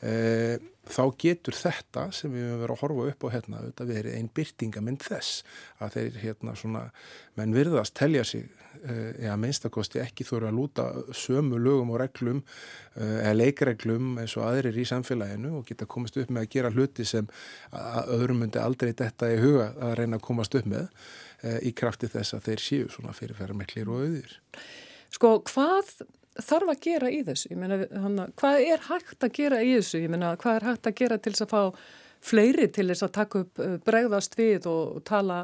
uh, 0.02 0.56
þá 0.90 1.02
getur 1.20 1.54
þetta 1.54 2.06
sem 2.14 2.32
við 2.34 2.48
höfum 2.48 2.62
verið 2.64 2.74
að 2.74 2.80
horfa 2.82 3.10
upp 3.12 3.26
á 3.26 3.28
hérna 3.34 3.60
auðvitað 3.60 3.92
verið 3.94 4.16
einn 4.16 4.32
byrtingamind 4.34 5.04
þess 5.04 5.44
að 5.78 5.94
þeir 5.96 6.18
hérna 6.24 6.56
svona 6.58 6.82
menn 7.38 7.54
virðast 7.54 7.94
telja 7.98 8.24
sig 8.26 8.48
uh, 8.48 9.12
eða 9.12 9.38
minnstakosti 9.40 10.02
ekki 10.02 10.26
þurfa 10.26 10.50
að 10.50 10.58
lúta 10.58 10.88
sömu 11.16 11.62
lögum 11.62 11.94
og 11.94 12.02
reglum 12.02 12.42
uh, 12.42 13.16
eða 13.22 13.36
leikreglum 13.38 14.20
eins 14.22 14.36
og 14.40 14.48
aðrir 14.48 14.82
í 14.82 14.86
samfélaginu 14.90 15.54
og 15.60 15.66
geta 15.70 15.88
komast 15.90 16.18
upp 16.20 16.34
með 16.34 16.46
að 16.46 16.52
gera 16.56 16.74
hluti 16.74 17.06
sem 17.08 17.30
öðrum 18.10 18.42
myndi 18.44 18.62
aldrei 18.62 18.92
þetta 18.96 19.32
í 19.32 19.40
huga 19.40 19.72
að 19.78 19.98
reyna 20.02 20.20
að 20.20 20.26
komast 20.26 20.58
upp 20.58 20.68
með 20.68 20.86
uh, 20.90 21.58
í 21.62 21.74
krafti 21.76 22.10
þess 22.10 22.36
að 22.36 22.46
þeir 22.50 22.68
séu 22.68 22.92
svona 22.92 23.16
fyrirferðar 23.16 23.60
meklir 23.62 23.92
og 23.92 24.06
auðir. 24.06 24.38
Sko 25.10 25.40
hvað 25.48 25.94
þarf 26.40 26.72
að 26.74 26.84
gera 26.84 27.10
í 27.10 27.20
þessu? 27.26 27.50
Ég 27.52 27.60
meina, 27.60 27.80
hana, 28.04 28.28
hvað 28.38 28.62
er 28.66 28.86
hægt 28.86 29.26
að 29.26 29.34
gera 29.40 29.60
í 29.64 29.74
þessu? 29.76 30.04
Ég 30.04 30.12
meina, 30.12 30.36
hvað 30.40 30.60
er 30.60 30.68
hægt 30.70 30.88
að 30.90 30.96
gera 31.02 31.18
til 31.18 31.34
þess 31.34 31.46
að 31.46 31.52
fá 31.54 31.62
fleiri 32.30 32.68
til 32.70 32.88
þess 32.90 33.06
að 33.06 33.14
taka 33.16 33.44
upp 33.44 33.62
uh, 33.64 33.76
bregðast 33.84 34.38
við 34.38 34.68
og 34.70 35.02
tala 35.08 35.42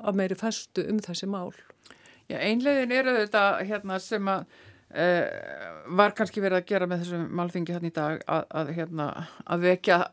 að 0.00 0.18
meiri 0.20 0.38
festu 0.38 0.84
um 0.88 1.00
þessi 1.02 1.28
mál? 1.30 1.52
Já, 2.30 2.38
einlegin 2.38 2.92
eru 2.94 3.16
þetta 3.18 3.44
hérna, 3.66 3.98
sem 4.02 4.28
að 4.30 4.44
uh, 4.94 5.24
var 5.98 6.14
kannski 6.16 6.44
verið 6.44 6.60
að 6.60 6.68
gera 6.70 6.90
með 6.90 7.04
þessum 7.04 7.30
málfingi 7.40 7.74
hérna 7.74 7.90
í 7.90 7.96
dag 7.96 8.26
að, 8.26 8.44
að, 8.60 8.74
hérna, 8.78 9.08
að 9.50 9.66
vekja 9.66 10.04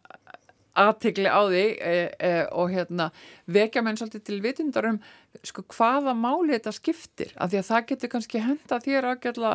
aðtikli 0.78 1.30
á 1.30 1.42
því 1.50 1.64
e, 1.82 1.94
e, 2.22 2.32
og 2.54 2.74
hérna 2.74 3.10
vekja 3.50 3.84
menn 3.86 3.98
svolítið 3.98 4.26
til 4.28 4.40
vitundar 4.44 4.90
um 4.92 5.00
sko 5.46 5.66
hvaða 5.76 6.16
máli 6.18 6.56
þetta 6.56 6.74
skiptir? 6.76 7.36
Af 7.36 7.52
því 7.52 7.62
að 7.62 7.70
það 7.70 7.86
getur 7.92 8.14
kannski 8.14 8.44
henda 8.44 8.80
þér 8.84 9.12
aðgjörla 9.12 9.54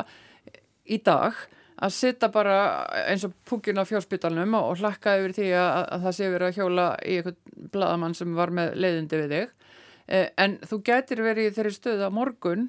í 0.83 0.99
dag 1.03 1.39
að 1.83 1.95
sitta 1.95 2.29
bara 2.31 2.57
eins 3.09 3.25
og 3.27 3.33
púkin 3.47 3.81
á 3.81 3.83
fjárspítalunum 3.87 4.59
og 4.59 4.77
hlakka 4.81 5.17
yfir 5.19 5.33
því 5.39 5.49
að, 5.57 5.79
að 5.95 6.05
það 6.05 6.15
sé 6.17 6.29
verið 6.29 6.47
að 6.47 6.59
hjóla 6.59 6.85
í 7.01 7.17
eitthvað 7.17 7.67
bladamann 7.73 8.15
sem 8.17 8.37
var 8.37 8.53
með 8.53 8.77
leiðindi 8.77 9.19
við 9.23 9.35
þig. 9.35 9.51
Eh, 10.07 10.29
en 10.37 10.55
þú 10.67 10.79
getur 10.85 11.23
verið 11.25 11.49
í 11.49 11.55
þeirri 11.55 11.73
stöðu 11.73 12.05
að 12.07 12.15
morgun 12.17 12.65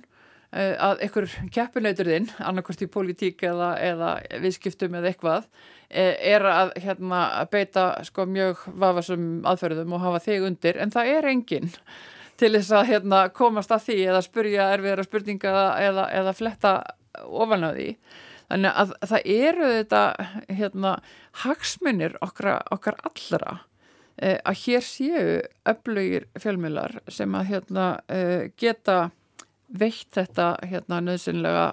eh, 0.55 0.74
að 0.79 1.05
einhver 1.05 1.29
keppinautur 1.55 2.11
þinn, 2.11 2.29
annarkost 2.38 2.85
í 2.87 2.90
politík 2.90 3.42
eða, 3.46 3.74
eða 3.83 4.11
viðskiptum 4.42 4.94
eða 5.00 5.11
eitthvað 5.11 5.48
eh, 5.90 6.14
er 6.35 6.46
að 6.46 6.74
hérna, 6.85 7.24
beita 7.50 7.88
sko, 8.07 8.29
mjög 8.31 8.62
vafasum 8.70 9.42
aðferðum 9.50 9.96
og 9.98 10.05
hafa 10.07 10.22
þig 10.29 10.46
undir 10.48 10.79
en 10.81 10.94
það 10.94 11.12
er 11.16 11.31
enginn 11.35 11.72
til 12.40 12.53
þess 12.57 12.73
að 12.75 12.88
hérna, 12.90 13.25
komast 13.35 13.73
að 13.75 13.88
því 13.88 13.99
eða 14.11 14.23
spurja 14.27 14.68
erfiðara 14.75 15.07
spurninga 15.07 15.55
eða, 15.83 16.07
eða 16.20 16.37
fletta 16.37 16.75
ofan 17.25 17.66
á 17.66 17.70
því. 17.75 17.88
Þannig 18.51 18.79
að 18.83 18.94
það 19.09 19.29
eru 19.35 19.68
þetta 19.73 20.03
hérna, 20.59 20.94
hagsmunir 21.44 22.16
okkar, 22.25 22.61
okkar 22.75 22.99
allra 23.09 23.59
eh, 24.20 24.38
að 24.44 24.61
hér 24.66 24.85
séu 24.85 25.27
öflugir 25.70 26.27
fjölmilar 26.40 26.99
sem 27.09 27.35
að 27.35 27.51
hérna, 27.53 27.87
eh, 28.12 28.51
geta 28.61 28.99
veitt 29.75 30.12
þetta 30.14 30.55
hérna, 30.68 31.01
nöðsynlega 31.03 31.68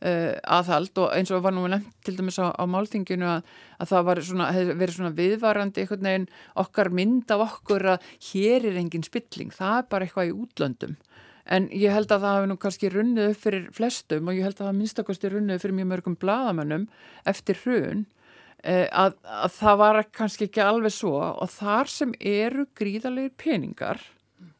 eh, 0.00 0.36
aðhald 0.42 0.98
og 1.02 1.12
eins 1.16 1.32
og 1.32 1.44
var 1.44 1.54
nú 1.56 1.66
nefnt 1.70 1.92
til 2.06 2.16
dæmis 2.18 2.38
á, 2.42 2.52
á 2.52 2.64
málþinginu 2.68 3.28
að, 3.28 3.50
að 3.80 3.92
það 3.92 4.22
svona, 4.28 4.48
verið 4.72 4.96
svona 4.96 5.12
viðvarandi 5.16 5.82
einhvern 5.82 6.08
veginn 6.08 6.26
okkar 6.62 6.92
mynd 6.94 7.34
af 7.34 7.44
okkur 7.46 7.92
að 7.94 8.10
hér 8.30 8.68
er 8.70 8.80
engin 8.80 9.06
spilling, 9.06 9.52
það 9.54 9.78
er 9.78 9.86
bara 9.92 10.08
eitthvað 10.08 10.32
í 10.32 10.34
útlöndum. 10.36 10.96
En 11.46 11.68
ég 11.70 11.94
held 11.94 12.10
að 12.10 12.24
það 12.24 12.34
hafi 12.34 12.50
nú 12.50 12.56
kannski 12.58 12.90
runnið 12.90 13.30
upp 13.30 13.40
fyrir 13.44 13.70
flestum 13.74 14.26
og 14.26 14.34
ég 14.34 14.48
held 14.48 14.58
að 14.58 14.66
það 14.66 14.78
minnstakosti 14.80 15.30
runnið 15.30 15.62
fyrir 15.62 15.78
mjög 15.78 15.90
mörgum 15.92 16.18
bladamönnum 16.18 16.88
eftir 17.30 17.60
hrun 17.62 18.02
eh, 18.64 18.88
að, 18.90 19.14
að 19.22 19.54
það 19.60 19.78
var 19.84 20.00
kannski 20.10 20.48
ekki 20.48 20.64
alveg 20.64 20.96
svo 20.96 21.14
og 21.28 21.52
þar 21.54 21.92
sem 21.92 22.16
eru 22.18 22.66
gríðalegir 22.74 23.36
peningar 23.38 24.02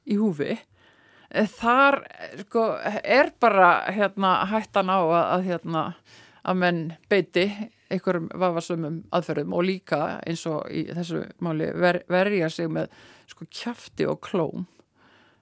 í 0.06 0.18
húfi 0.20 0.54
þar 1.30 2.00
sko, 2.44 2.68
er 3.02 3.32
bara 3.40 3.70
hérna, 3.90 4.36
hættan 4.50 4.92
á 4.92 5.00
að, 5.00 5.48
hérna, 5.48 5.82
að 6.46 6.62
menn 6.62 6.80
beiti 7.10 7.48
einhverjum 7.90 8.30
vafasumum 8.34 9.02
aðferðum 9.14 9.54
og 9.54 9.66
líka 9.66 10.00
eins 10.26 10.46
og 10.50 10.64
í 10.70 10.86
þessu 10.90 11.24
máli 11.42 11.68
ver, 11.74 12.02
verja 12.10 12.50
sig 12.50 12.70
með 12.70 12.90
sko 13.30 13.46
kjafti 13.50 14.06
og 14.10 14.20
klóm 14.22 14.66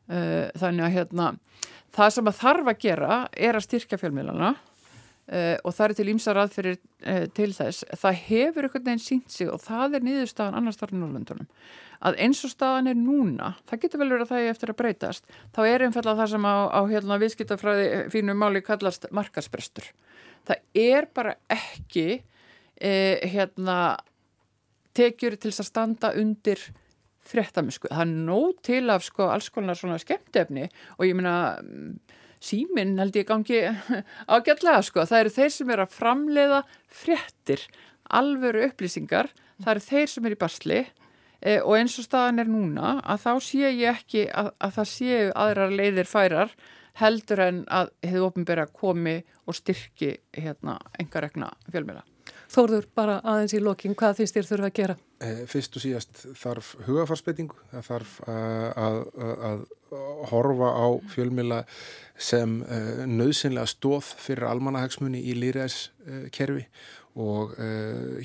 Eh, 0.04 0.50
þannig 0.60 0.84
að 0.84 0.96
hérna 0.98 1.26
það 1.94 2.10
sem 2.12 2.26
að 2.28 2.40
þarf 2.42 2.66
að 2.68 2.80
gera 2.82 3.14
er 3.32 3.56
að 3.56 3.64
styrka 3.64 3.96
fjölmiðlana 3.96 4.50
uh, 4.52 5.56
og 5.64 5.72
það 5.72 5.84
er 5.86 5.94
til 5.96 6.06
ímsa 6.12 6.34
raðferir 6.36 6.76
til 7.38 7.46
þess. 7.56 7.86
Það 8.02 8.18
hefur 8.26 8.66
einhvern 8.66 8.84
veginn 8.88 9.00
sínt 9.00 9.32
sig 9.32 9.48
og 9.48 9.62
það 9.64 9.96
er 9.96 10.04
niðurstaðan 10.04 10.58
annars 10.58 10.80
þar 10.80 10.92
í 10.92 10.98
Norrlundunum. 10.98 11.48
Að 12.04 12.18
eins 12.20 12.42
og 12.44 12.52
staðan 12.52 12.90
er 12.90 12.98
núna, 13.00 13.54
það 13.64 13.80
getur 13.84 14.02
vel 14.02 14.10
verið 14.10 14.26
að 14.26 14.32
það 14.32 14.42
er 14.42 14.52
eftir 14.52 14.72
að 14.72 14.78
breytast, 14.80 15.36
þá 15.56 15.60
er 15.64 15.84
einfallega 15.86 16.20
það 16.20 16.32
sem 16.34 16.46
á, 16.48 16.56
á 16.68 16.80
hérna, 16.90 17.20
viðskiptafræði 17.22 17.86
fínu 18.12 18.34
máli 18.36 18.60
kallast 18.64 19.06
markasprestur. 19.14 19.86
Það 20.44 20.82
er 20.84 21.08
bara 21.16 21.36
ekki 21.52 22.08
eh, 22.76 23.24
hérna, 23.32 23.78
tekjur 24.96 25.38
til 25.40 25.52
að 25.54 25.68
standa 25.70 26.12
undir 26.20 26.60
fréttamisku. 27.24 27.88
Það 27.88 28.04
er 28.04 28.12
nóg 28.28 28.58
til 28.66 28.82
af 28.92 29.06
sko, 29.06 29.30
alls 29.32 29.48
konar 29.52 29.78
svona 29.78 29.96
skemmtefni 30.02 30.66
og 30.98 31.06
ég 31.08 31.16
meina 31.16 31.36
síminn 32.44 32.98
held 33.00 33.16
ég 33.16 33.28
gangi 33.28 33.62
ágætlega 34.34 34.82
sko. 34.84 35.06
Það 35.08 35.22
eru 35.22 35.34
þeir 35.38 35.54
sem 35.56 35.72
er 35.72 35.84
að 35.86 35.96
framleiða 35.96 36.60
fréttir, 37.02 37.64
alvöru 38.12 38.66
upplýsingar, 38.68 39.30
það 39.62 39.72
eru 39.74 39.86
þeir 39.88 40.12
sem 40.12 40.28
er 40.28 40.36
í 40.36 40.40
basli 40.44 40.82
e, 41.44 41.58
og 41.60 41.76
eins 41.78 41.98
og 42.00 42.08
staðan 42.08 42.42
er 42.42 42.50
núna 42.50 42.96
að 43.02 43.26
þá 43.26 43.32
sé 43.46 43.68
ég 43.68 43.90
ekki 43.92 44.24
að, 44.32 44.50
að 44.58 44.74
það 44.78 44.90
séu 44.94 45.28
aðrar 45.44 45.76
leiðir 45.76 46.10
færar 46.10 46.56
heldur 46.98 47.42
en 47.42 47.62
að 47.66 47.92
hefur 48.06 48.30
ofinbæra 48.30 48.66
komi 48.70 49.20
og 49.44 49.56
styrki 49.58 50.14
hérna 50.36 50.78
engaregna 51.00 51.50
fjölmjöla. 51.70 52.04
Þórður, 52.54 52.86
bara 52.94 53.16
aðeins 53.26 53.54
í 53.56 53.60
lokin, 53.60 53.96
hvað 53.98 54.20
finnst 54.20 54.36
þér 54.36 54.46
þurfa 54.46 54.68
að 54.68 54.76
gera? 54.78 54.96
Eh, 55.24 55.40
fyrst 55.50 55.74
og 55.74 55.82
síðast 55.82 56.20
þarf 56.38 56.70
hugafarsbeitingu, 56.86 57.56
það 57.72 57.86
þarf 57.88 58.12
uh, 58.28 58.68
að, 58.78 58.98
að, 59.26 59.42
að 59.48 59.64
horfa 60.30 60.70
á 60.70 60.86
fjölmjöla 61.14 61.60
sem 62.14 62.60
nöðsynlega 63.10 63.66
stóð 63.70 64.12
fyrir 64.22 64.46
almanahagsmunni 64.46 65.24
í 65.26 65.34
lýræðskerfi 65.38 66.68
uh, 67.14 67.22
og 67.24 67.54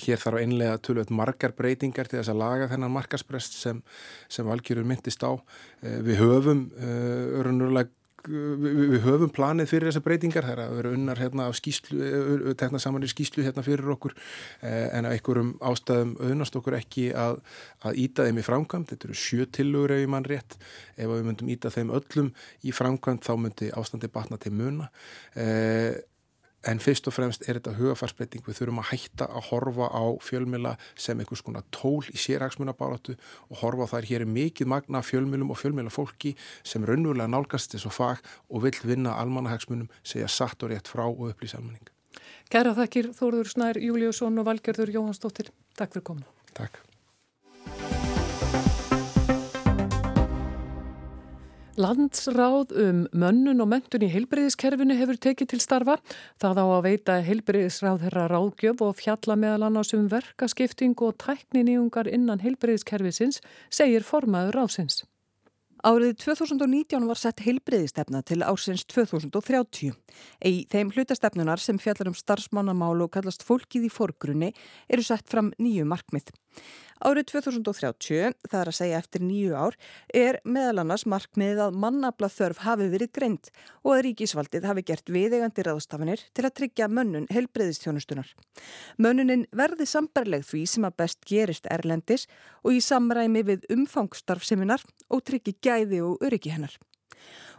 hér 0.02 0.22
þarf 0.22 0.42
einlega 0.42 0.80
tölvöld 0.82 1.14
margar 1.14 1.54
breytingar 1.58 2.10
til 2.10 2.20
þess 2.20 2.34
að 2.34 2.42
laga 2.42 2.72
þennan 2.72 2.96
markarsprest 2.96 3.60
sem, 3.60 3.84
sem 4.32 4.48
valgjörur 4.48 4.88
myndist 4.88 5.24
á. 5.26 5.38
Við 5.82 6.20
höfum 6.24 6.68
örunurlega 6.80 7.94
við, 8.28 8.84
við 8.94 9.04
höfum 9.06 9.32
planið 9.34 9.70
fyrir 9.72 9.90
þessar 9.90 10.04
breytingar. 10.06 10.48
Það 10.48 10.54
er 10.54 10.62
að 10.64 10.76
vera 10.80 10.92
unnar 10.98 11.22
hérna 11.22 11.48
af 11.50 11.58
skýslu 11.60 12.56
tekna 12.60 12.82
saman 12.82 13.06
í 13.06 13.12
skýslu 13.12 13.46
hérna 13.46 13.64
fyrir 13.66 13.94
okkur. 13.96 14.16
En 14.62 15.08
að 15.08 15.16
einhverjum 15.16 15.54
ástæðum 15.72 16.16
auðnast 16.20 16.60
okkur 16.60 16.78
ekki 16.80 17.10
að, 17.18 17.40
að 17.86 18.04
íta 18.06 18.28
þeim 18.28 18.42
í 18.42 18.46
framkvæmt, 18.46 18.94
þetta 18.94 19.10
eru 19.10 19.20
sjö 19.24 19.48
tilugur 19.56 19.96
ef 19.96 20.04
ég 20.04 20.12
mann 20.12 20.28
rétt, 20.28 20.60
ef 20.98 21.12
við 21.12 21.26
myndum 21.28 21.52
íta 21.54 21.74
þeim 21.74 21.94
öllum 21.96 22.32
í 22.64 22.76
framkvæmt 22.76 23.28
þá 23.28 23.34
myndi 23.40 23.74
ástandi 23.80 24.12
batna 24.12 24.40
til 24.42 24.56
muna. 24.56 24.90
Eða 25.36 26.08
En 26.68 26.80
fyrst 26.84 27.08
og 27.08 27.16
fremst 27.16 27.46
er 27.48 27.56
þetta 27.56 27.78
hugafarsbreyting, 27.78 28.44
við 28.44 28.58
þurfum 28.58 28.82
að 28.82 28.90
hætta 28.90 29.30
að 29.32 29.46
horfa 29.48 29.88
á 29.96 30.04
fjölmjöla 30.24 30.74
sem 31.00 31.20
einhvers 31.22 31.44
konar 31.46 31.64
tól 31.72 32.04
í 32.12 32.20
sérhagsmunabáratu 32.20 33.16
og 33.48 33.62
horfa 33.62 33.88
á 33.88 33.92
þær 33.94 34.10
hér 34.10 34.26
er 34.26 34.34
mikið 34.34 34.72
magna 34.74 35.00
fjölmjölum 35.00 35.54
og 35.54 35.62
fjölmjöla 35.62 35.94
fólki 35.94 36.34
sem 36.68 36.84
raunverulega 36.84 37.32
nálgast 37.32 37.72
þessu 37.76 37.94
fag 37.96 38.20
og 38.50 38.68
vil 38.68 38.76
vinna 38.84 39.16
almannahagsmunum, 39.22 39.88
segja 40.04 40.28
satt 40.28 40.60
og 40.68 40.74
rétt 40.74 40.92
frá 40.92 41.06
og 41.08 41.30
upplýsa 41.32 41.62
almenning. 41.62 41.88
Kæra 42.52 42.76
þakkir 42.76 43.14
Þóruður 43.16 43.54
Snær, 43.54 43.80
Júliusson 43.80 44.42
og 44.42 44.50
Valgerður 44.50 44.92
Jóhansdóttir. 44.98 45.54
Takk 45.80 45.96
fyrir 45.96 46.08
komna. 46.12 46.28
Takk. 46.58 46.82
Landsráð 51.80 52.74
um 52.76 52.98
mönnun 53.16 53.64
og 53.64 53.70
mentun 53.72 54.04
í 54.04 54.10
heilbreyðiskerfinu 54.12 54.98
hefur 55.00 55.20
tekið 55.24 55.48
til 55.54 55.60
starfa. 55.64 55.96
Það 56.44 56.60
á 56.60 56.66
að 56.66 56.88
veita 56.90 57.16
heilbreyðisráð 57.24 58.02
þeirra 58.04 58.26
ráðgjöf 58.34 58.84
og 58.84 58.98
fjalla 59.00 59.38
meðal 59.40 59.70
annars 59.70 59.94
um 59.96 60.10
verkaskipting 60.12 61.00
og 61.00 61.16
tækniníungar 61.24 62.12
innan 62.12 62.44
heilbreyðiskerfisins, 62.44 63.40
segir 63.72 64.04
formaður 64.04 64.60
ráðsins. 64.60 65.06
Árið 65.80 66.18
2019 66.20 67.06
var 67.08 67.16
sett 67.16 67.40
heilbreyðistefna 67.46 68.20
til 68.28 68.42
ársins 68.44 68.82
2030. 68.92 69.94
Í 70.44 70.66
þeim 70.68 70.92
hlutastefnunar 70.92 71.62
sem 71.64 71.80
fjallar 71.80 72.10
um 72.12 72.18
starfsmannamál 72.18 72.98
og 73.06 73.14
kallast 73.14 73.46
fólkið 73.48 73.88
í 73.88 73.94
forgrunni 73.94 74.52
eru 74.92 75.06
sett 75.08 75.32
fram 75.32 75.54
nýju 75.56 75.88
markmið. 75.88 76.34
Árið 77.00 77.30
2030, 77.32 78.34
það 78.52 78.60
er 78.60 78.70
að 78.70 78.76
segja 78.76 78.98
eftir 79.00 79.22
nýju 79.24 79.54
ár, 79.56 79.76
er 80.12 80.42
meðal 80.44 80.82
annars 80.82 81.06
markmiðið 81.08 81.62
að 81.64 81.78
mannabla 81.80 82.28
þörf 82.28 82.60
hafi 82.66 82.90
verið 82.92 83.14
greint 83.16 83.52
og 83.86 83.94
að 83.94 84.02
ríkisvaldið 84.10 84.68
hafi 84.68 84.84
gert 84.90 85.14
viðegandi 85.16 85.64
ráðstafanir 85.64 86.26
til 86.36 86.44
að 86.44 86.56
tryggja 86.60 86.90
mönnun 86.92 87.30
helbreyðistjónustunar. 87.32 88.34
Mönnunin 89.00 89.46
verði 89.56 89.88
sambarleg 89.88 90.44
því 90.44 90.66
sem 90.74 90.90
að 90.90 90.98
best 91.00 91.24
gerist 91.30 91.72
erlendis 91.72 92.28
og 92.68 92.76
í 92.76 92.84
samræmi 92.84 93.46
við 93.48 93.64
umfangstarfseminar 93.72 94.84
og 95.08 95.24
tryggi 95.24 95.56
gæði 95.70 96.04
og 96.06 96.26
öryggi 96.26 96.54
hennar. 96.54 96.76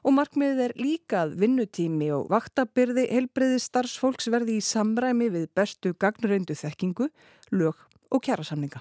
Og 0.05 0.15
markmiðið 0.17 0.63
er 0.65 0.77
líka 0.81 1.25
að 1.25 1.35
vinnutími 1.43 2.09
og 2.17 2.31
vaktabyrði 2.33 3.07
helbreyði 3.11 3.59
starfsfólks 3.61 4.31
verði 4.33 4.57
í 4.61 4.65
samræmi 4.65 5.29
við 5.33 5.51
bestu 5.57 5.93
gagnuröndu 5.93 6.57
þekkingu, 6.57 7.11
lög 7.53 7.85
og 8.11 8.25
kjærasamninga. 8.25 8.81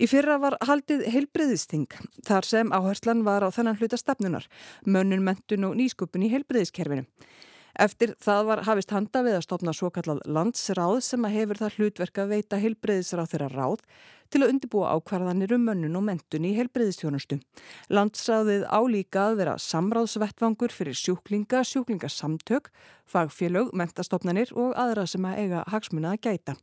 Í 0.00 0.06
fyrra 0.08 0.38
var 0.40 0.56
haldið 0.64 1.02
heilbreyðisting 1.12 1.90
þar 2.24 2.46
sem 2.48 2.70
áherslan 2.72 3.24
var 3.26 3.44
á 3.44 3.52
þennan 3.52 3.76
hluta 3.76 3.98
stefnunar, 4.00 4.46
mönnun, 4.86 5.24
mentun 5.26 5.66
og 5.68 5.74
nýsköpun 5.76 6.24
í 6.24 6.30
heilbreyðiskerfinu. 6.32 7.04
Eftir 7.80 8.10
það 8.20 8.42
var 8.44 8.60
hafist 8.66 8.90
handa 8.92 9.22
við 9.24 9.38
að 9.38 9.44
stopna 9.46 9.72
svo 9.72 9.88
kallað 9.94 10.18
landsráð 10.28 10.98
sem 11.06 11.22
að 11.24 11.36
hefur 11.38 11.60
það 11.62 11.76
hlutverk 11.78 12.18
að 12.20 12.32
veita 12.34 12.58
heilbreyðisráð 12.60 13.30
þeirra 13.30 13.46
ráð 13.54 13.84
til 14.30 14.42
að 14.42 14.50
undibúa 14.52 14.90
ákvarðanir 14.98 15.54
um 15.56 15.62
mönnun 15.64 15.96
og 15.96 16.04
mentun 16.06 16.44
í 16.44 16.50
heilbreyðistjónustu. 16.58 17.38
Landsráðið 17.88 18.66
álíka 18.68 19.22
að 19.30 19.38
vera 19.40 19.54
samráðsvettvangur 19.64 20.74
fyrir 20.76 20.98
sjúklinga, 21.00 21.62
sjúklingasamtök, 21.66 22.68
fagfélög, 23.08 23.72
mentastofnanir 23.72 24.52
og 24.52 24.76
aðra 24.76 25.06
sem 25.08 25.24
að 25.24 25.40
eiga 25.40 25.64
hagsmuna 25.72 26.12
að 26.12 26.28
gæta. 26.28 26.58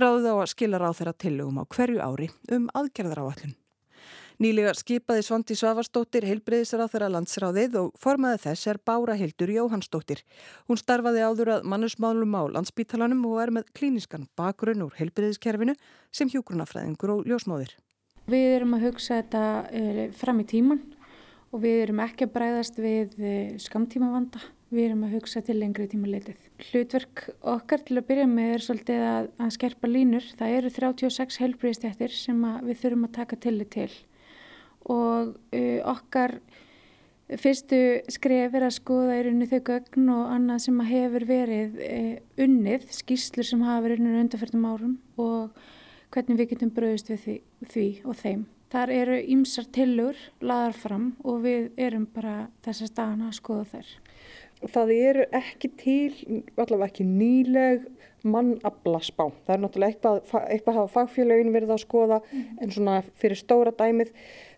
Ráðið 0.00 0.30
á 0.32 0.36
að 0.38 0.48
skila 0.54 0.80
ráð 0.80 0.96
þeirra 1.02 1.14
tillögum 1.26 1.60
á 1.60 1.64
hverju 1.68 2.00
ári 2.00 2.30
um 2.56 2.72
aðgerðaráallun. 2.72 3.54
Nýlega 4.42 4.72
skipaði 4.74 5.22
Svandi 5.22 5.54
Svavarsdóttir 5.54 6.24
heilbreyðisra 6.26 6.88
þeirra 6.90 7.06
landsráðið 7.14 7.76
og 7.78 7.90
formaði 8.02 8.40
þess 8.42 8.66
er 8.72 8.80
Bára 8.82 9.14
Hildur 9.14 9.52
Jóhannsdóttir. 9.54 10.24
Hún 10.66 10.80
starfaði 10.80 11.20
áður 11.22 11.50
að 11.54 11.68
mannusmálum 11.70 12.34
á 12.34 12.42
landsbítalanum 12.56 13.20
og 13.28 13.36
er 13.44 13.52
með 13.54 13.68
klíniskan 13.78 14.24
bakgrunn 14.34 14.82
úr 14.82 14.96
heilbreyðiskerfinu 14.98 15.76
sem 16.10 16.32
hjógrunafræðingur 16.32 17.12
og 17.14 17.28
ljósmóðir. 17.30 17.76
Við 18.26 18.46
erum 18.56 18.74
að 18.74 18.88
hugsa 18.88 19.20
þetta 19.20 19.42
eh, 19.70 20.00
fram 20.18 20.40
í 20.42 20.46
tíman 20.50 20.80
og 21.54 21.62
við 21.62 21.84
erum 21.84 22.02
ekki 22.02 22.26
að 22.26 22.32
bræðast 22.34 22.80
við 22.82 23.14
eh, 23.20 23.52
skamtímavanda. 23.62 24.42
Við 24.74 24.88
erum 24.88 25.04
að 25.06 25.14
hugsa 25.14 25.44
til 25.46 25.60
lengri 25.60 25.86
tíma 25.86 26.10
leitið. 26.10 26.40
Hlutverk 26.72 27.28
okkar 27.52 27.84
til 27.86 28.00
að 28.00 28.08
byrja 28.08 28.26
með 28.26 28.56
er 28.56 28.66
svolítið 28.66 29.04
að, 29.06 29.30
að 29.46 29.54
skerpa 29.54 29.92
línur. 29.92 30.26
Það 30.40 30.56
eru 30.56 30.72
36 30.74 31.38
heilbreyðstjættir 31.44 32.16
sem 32.18 32.42
við 32.66 32.80
þurfum 32.82 33.06
að 33.06 33.14
taka 33.20 33.38
tillit 33.44 33.70
til 33.76 33.86
og 34.90 35.34
uh, 35.34 35.80
okkar 35.90 36.38
fyrstu 37.40 37.78
skref 38.12 38.54
er 38.54 38.66
að 38.66 38.76
skoða 38.76 39.18
í 39.18 39.22
rauninu 39.24 39.48
þau 39.48 39.60
gögn 39.70 40.10
og 40.12 40.34
annað 40.34 40.64
sem 40.66 40.82
hefur 40.90 41.24
verið 41.28 41.78
uh, 41.80 42.10
unnið, 42.44 42.88
skýslur 42.92 43.48
sem 43.48 43.64
hafa 43.64 43.86
verið 43.86 44.02
unnið 44.04 44.20
undarferðum 44.24 44.68
árum 44.68 44.98
og 45.20 45.64
hvernig 46.14 46.38
við 46.40 46.50
getum 46.52 46.74
bröðist 46.74 47.10
við 47.10 47.24
því, 47.24 47.36
því 47.72 47.88
og 48.04 48.20
þeim. 48.20 48.44
Þar 48.74 48.90
eru 48.90 49.16
ýmsar 49.30 49.66
tillur 49.70 50.18
laðar 50.42 50.74
fram 50.74 51.10
og 51.22 51.44
við 51.44 51.68
erum 51.78 52.08
bara 52.10 52.48
þessa 52.66 52.88
stana 52.90 53.28
að 53.30 53.38
skoða 53.38 53.66
þær. 53.76 53.92
Það 54.72 54.94
eru 54.94 55.26
ekki 55.36 55.70
til, 55.80 56.12
allavega 56.56 56.88
ekki 56.88 57.04
nýleg 57.08 57.84
mannabla 58.24 59.00
spá. 59.04 59.26
Það 59.44 59.54
er 59.54 59.62
náttúrulega 59.62 59.92
eitthvað, 59.92 60.48
eitthvað 60.48 60.78
hafa 60.80 60.92
fagfélagin 60.94 61.52
verið 61.54 61.74
að 61.74 61.82
skoða 61.82 62.20
mm. 62.24 62.48
en 62.64 62.72
svona 62.72 62.96
fyrir 63.20 63.40
stóra 63.40 63.74
dæmið 63.76 64.14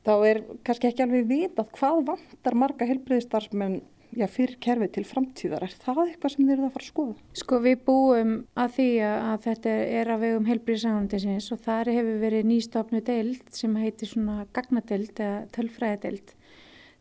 þá 0.07 0.15
er 0.29 0.41
kannski 0.67 0.91
ekki 0.93 1.05
alveg 1.05 1.29
vitað 1.31 1.73
hvað 1.75 2.01
vantar 2.13 2.59
marga 2.63 2.87
helbreyðistarsmenn 2.87 3.81
já, 4.17 4.27
fyrir 4.31 4.57
kerfið 4.63 4.93
til 4.95 5.05
framtíðar. 5.09 5.67
Er 5.67 5.75
það 5.83 6.03
eitthvað 6.05 6.35
sem 6.35 6.45
þið 6.45 6.55
eruð 6.55 6.69
að 6.69 6.75
fara 6.77 6.87
að 6.87 6.91
skoða? 6.93 7.17
Sko 7.43 7.61
við 7.67 7.79
búum 7.89 8.35
að 8.55 8.75
því 8.79 8.89
að 9.11 9.39
þetta 9.49 9.77
er 10.01 10.13
að 10.15 10.25
vegum 10.25 10.51
helbreyðisangandisins 10.53 11.53
og 11.57 11.63
þar 11.67 11.95
hefur 11.97 12.21
verið 12.23 12.51
nýstofnu 12.53 13.03
deild 13.07 13.55
sem 13.57 13.79
heitir 13.83 14.13
svona 14.13 14.45
gagnadeild 14.57 15.17
eða 15.19 15.47
tölfræðadeild 15.57 16.37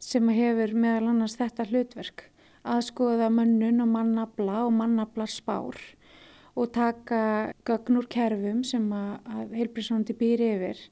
sem 0.06 0.34
hefur 0.34 0.74
meðal 0.76 1.12
annars 1.14 1.38
þetta 1.40 1.70
hlutverk 1.70 2.32
að 2.66 2.82
skoða 2.90 3.30
mönnun 3.34 3.84
og 3.84 3.92
mannabla 3.94 4.66
og 4.66 4.74
mannabla 4.80 5.28
spár 5.30 5.78
og 6.56 6.72
taka 6.74 7.54
gögn 7.68 8.00
úr 8.00 8.08
kerfum 8.12 8.64
sem 8.68 8.86
að, 8.96 9.52
helbreyðisangandi 9.54 10.16
býr 10.20 10.44
yfir 10.50 10.84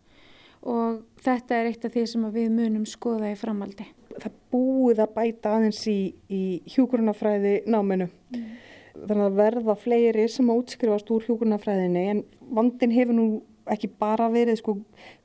og 0.64 1.04
þetta 1.24 1.60
er 1.60 1.72
eitt 1.72 1.86
af 1.88 1.96
því 1.96 2.06
sem 2.08 2.28
við 2.32 2.52
munum 2.56 2.86
skoða 2.88 3.34
í 3.34 3.40
framaldi. 3.40 3.88
Það 4.14 4.36
búið 4.54 5.02
að 5.04 5.16
bæta 5.16 5.56
aðeins 5.58 5.82
í, 5.92 5.98
í 6.30 6.44
hjúgrunafræði 6.76 7.56
náminu. 7.68 8.08
Mm. 8.34 8.52
þannig 8.94 9.26
að 9.26 9.38
verða 9.40 9.76
fleiri 9.80 10.28
sem 10.30 10.50
að 10.52 10.60
útskrifast 10.62 11.10
úr 11.12 11.24
hjúgrunafræðinni 11.26 12.04
en 12.12 12.22
vandin 12.54 12.94
hefur 12.94 13.18
nú 13.18 13.26
ekki 13.74 13.90
bara 14.00 14.28
verið 14.32 14.60
sko 14.60 14.78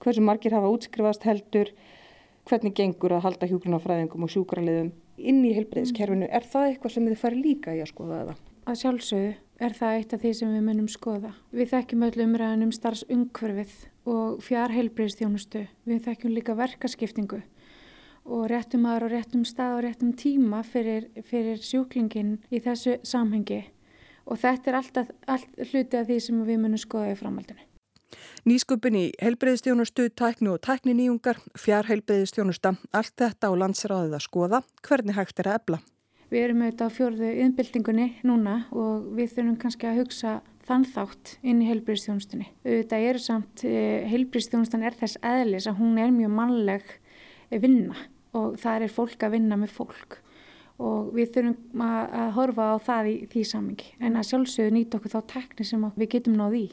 hversu 0.02 0.22
margir 0.24 0.54
hafa 0.56 0.70
útskrifast 0.72 1.26
heldur 1.28 1.70
hvernig 2.48 2.74
gengur 2.76 3.14
að 3.16 3.24
halda 3.26 3.48
hjúgrunafræðingum 3.50 4.24
og 4.24 4.32
sjúkraliðum 4.32 4.92
inn 5.18 5.42
í 5.44 5.52
helbreyðiskerfinu. 5.56 6.28
Er 6.30 6.46
það 6.46 6.70
eitthvað 6.70 6.94
sem 6.94 7.08
þið 7.08 7.20
fari 7.20 7.42
líka 7.42 7.74
í 7.76 7.82
að 7.82 7.92
skoða 7.92 8.22
það? 8.30 8.40
Að 8.68 8.80
sjálfsögðu 8.82 9.30
er 9.64 9.76
það 9.78 9.98
eitt 9.98 10.14
af 10.14 10.22
því 10.22 10.32
sem 10.38 10.50
við 10.54 10.66
munum 10.66 10.88
skoða. 10.92 11.30
Við 11.52 11.70
þekkjum 11.72 12.04
öll 12.08 12.24
umræðan 12.24 12.66
um 12.66 12.74
starfsungverfið 12.76 13.76
og 14.08 14.42
fjárheilbreyðstjónustu. 14.46 15.64
Við 15.88 16.04
þekkjum 16.06 16.36
líka 16.36 16.58
verkaskiptingu 16.58 17.40
og 18.28 18.44
réttum 18.52 18.84
aðra 18.88 19.08
og 19.08 19.14
réttum 19.16 19.46
stað 19.48 19.78
og 19.78 19.82
réttum 19.86 20.12
tíma 20.20 20.60
fyrir, 20.66 21.08
fyrir 21.24 21.62
sjúklingin 21.64 22.36
í 22.52 22.60
þessu 22.60 22.98
samhengi 23.08 23.62
og 24.28 24.36
þetta 24.42 24.70
er 24.70 24.78
alltaf 24.82 25.12
allt 25.26 25.62
hluti 25.70 25.96
af 25.96 26.08
því 26.10 26.20
sem 26.20 26.44
við 26.44 26.60
munum 26.60 26.80
skoða 26.80 27.14
í 27.14 27.18
framhaldinu. 27.18 27.64
Nýsköpun 28.48 28.96
í 28.96 29.04
heilbreyðistjónustu, 29.22 30.08
tæknu 30.16 30.54
og 30.56 30.62
tækniníungar, 30.64 31.40
fjárheilbreyðistjónusta, 31.58 32.74
allt 32.96 33.14
þetta 33.20 33.50
á 33.50 33.52
landsráðið 33.62 34.18
að 34.18 34.24
skoða, 34.24 34.62
hvernig 34.86 35.18
hægt 35.18 35.42
er 35.42 35.50
að 35.50 35.58
ebla? 35.60 35.80
Við 36.28 36.44
erum 36.44 36.62
auðvitað 36.62 36.92
á 36.92 36.96
fjörðu 36.96 37.32
yðnbildingunni 37.42 38.08
núna 38.28 38.54
og 38.76 39.10
við 39.16 39.34
þurfum 39.34 39.58
kannski 39.62 39.88
að 39.88 40.02
hugsa 40.02 40.34
þann 40.68 40.84
þátt 40.84 41.34
inn 41.40 41.62
í 41.64 41.68
heilbreyðstjónustunni. 41.70 42.50
Auðvitað 42.66 43.06
eru 43.08 43.22
samt, 43.24 43.64
eh, 43.64 44.04
heilbreyðstjónustan 44.12 44.84
er 44.84 44.96
þess 44.96 45.16
eðlis 45.24 45.68
að 45.68 45.78
hún 45.80 45.98
er 45.98 46.12
mjög 46.12 46.32
mannleg 46.36 46.84
vinna 47.50 47.96
og 48.36 48.58
það 48.60 48.82
er 48.82 48.92
fólk 48.92 49.24
að 49.24 49.36
vinna 49.38 49.56
með 49.56 49.72
fólk 49.72 50.18
og 50.78 51.14
við 51.16 51.32
þurfum 51.34 51.82
að, 51.82 52.32
horfa 52.36 52.66
á 52.70 52.76
það 52.78 53.08
í 53.10 53.14
því 53.32 53.44
samingi 53.50 53.94
en 53.98 54.18
að 54.18 54.28
sjálfsögðu 54.30 54.74
nýta 54.76 54.98
okkur 54.98 55.14
þá 55.16 55.20
tekni 55.32 55.66
sem 55.66 55.86
við 55.96 56.12
getum 56.14 56.36
náð 56.38 56.58
í 56.58 56.66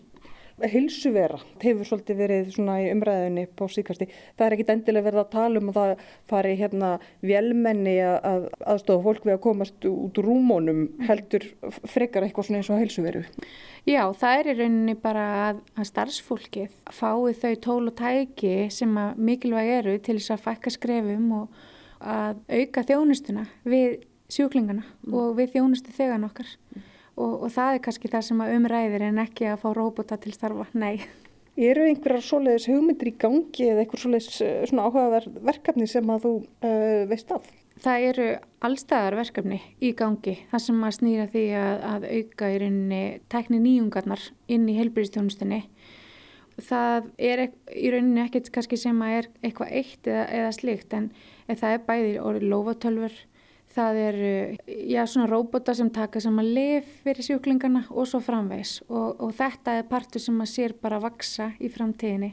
hilsuvera 0.63 1.37
hefur 1.59 1.87
svolítið 1.87 2.19
verið 2.19 2.51
svona 2.55 2.77
í 2.79 2.87
umræðinni 2.93 3.43
på 3.59 3.67
síkasti. 3.71 4.07
Það 4.37 4.45
er 4.45 4.55
ekkit 4.55 4.71
endilega 4.71 5.07
verið 5.09 5.21
að 5.21 5.33
tala 5.33 5.59
um 5.59 5.71
að 5.71 5.79
það 5.79 6.05
fari 6.31 6.53
hérna 6.59 6.91
velmenni 7.25 7.95
að 8.05 8.47
aðstofa 8.63 9.03
fólk 9.03 9.27
við 9.27 9.35
að 9.35 9.41
komast 9.43 9.89
út 9.89 10.21
úr 10.21 10.29
rúmónum 10.29 10.81
heldur 11.09 11.47
frekar 11.91 12.23
eitthvað 12.23 12.47
svona 12.47 12.61
eins 12.61 12.71
og 12.71 12.81
hilsuveru. 12.85 13.25
Já, 13.85 14.01
það 14.15 14.39
er 14.39 14.49
í 14.49 14.57
rauninni 14.61 14.97
bara 15.03 15.27
að, 15.49 15.61
að 15.75 15.91
starfsfólkið 15.91 16.81
fái 16.95 17.35
þau 17.43 17.53
tól 17.67 17.83
og 17.91 17.95
tæki 17.99 18.55
sem 18.73 18.97
að 19.01 19.21
mikilvæg 19.27 19.75
eru 19.81 19.99
til 19.99 20.19
þess 20.21 20.37
að 20.37 20.43
fækka 20.47 20.75
skrefum 20.77 21.29
og 21.41 21.63
að 21.99 22.39
auka 22.47 22.87
þjónustuna 22.87 23.47
við 23.67 24.03
sjúklingana 24.31 24.83
mm. 24.83 25.15
og 25.15 25.35
við 25.37 25.57
þjónustu 25.57 25.93
þegan 25.95 26.29
okkar. 26.31 26.47
Mm 26.71 26.91
og, 27.15 27.45
og 27.45 27.51
það 27.53 27.75
er 27.75 27.83
kannski 27.87 28.11
það 28.11 28.25
sem 28.29 28.43
umræðir 28.45 29.05
en 29.09 29.21
ekki 29.23 29.47
að 29.51 29.61
fá 29.63 29.69
róbota 29.75 30.17
til 30.21 30.33
starfa, 30.35 30.67
nei. 30.75 31.05
Eru 31.55 31.85
einhverjar 31.87 32.23
svoleiðis 32.23 32.67
hugmyndir 32.67 33.13
í 33.13 33.19
gangi 33.19 33.69
eða 33.69 33.85
einhver 33.85 34.01
svoleiðis 34.01 34.41
eh, 34.43 34.73
áhugaverð 34.75 35.37
verkefni 35.47 35.85
sem 35.87 36.09
að 36.11 36.25
þú 36.25 36.31
uh, 36.43 37.03
veist 37.07 37.29
af? 37.31 37.45
Það 37.79 38.07
eru 38.09 38.25
allstæðar 38.67 39.15
verkefni 39.19 39.59
í 39.83 39.91
gangi 39.95 40.33
það 40.51 40.63
sem 40.65 40.83
að 40.83 40.95
snýra 40.97 41.27
því 41.31 41.45
að, 41.59 41.85
að 41.91 42.07
auka 42.11 42.49
í 42.51 42.57
rauninni 42.63 43.03
tekni 43.31 43.59
nýjungarnar 43.63 44.25
inn 44.51 44.67
í 44.71 44.75
helbriðstjónustinni. 44.79 45.61
Það 46.67 47.07
er 47.19 47.45
í 47.47 47.91
rauninni 47.91 48.23
ekkert 48.23 48.51
kannski 48.55 48.79
sem 48.79 48.99
að 49.03 49.17
er 49.21 49.31
eitthvað 49.41 49.73
eitt 49.79 50.11
eða, 50.11 50.27
eða 50.39 50.51
slikt 50.55 50.95
en 50.95 51.09
það 51.51 51.71
er 51.71 51.87
bæðir 51.87 52.21
orðið 52.23 52.47
lofotölfur 52.51 53.17
Það 53.75 53.97
eru, 53.99 54.31
já, 54.87 55.01
svona 55.03 55.27
róbota 55.27 55.73
sem 55.75 55.89
taka 55.91 56.21
saman 56.23 56.47
lif 56.55 56.87
fyrir 57.03 57.25
sjúklingana 57.27 57.81
og 57.91 58.07
svo 58.07 58.21
framvegs 58.23 58.77
og, 58.87 59.17
og 59.19 59.33
þetta 59.35 59.79
er 59.79 59.89
partur 59.89 60.23
sem 60.23 60.37
maður 60.37 60.53
sér 60.53 60.75
bara 60.79 61.01
að 61.01 61.07
vaksa 61.09 61.49
í 61.59 61.71
framtíðinni. 61.73 62.31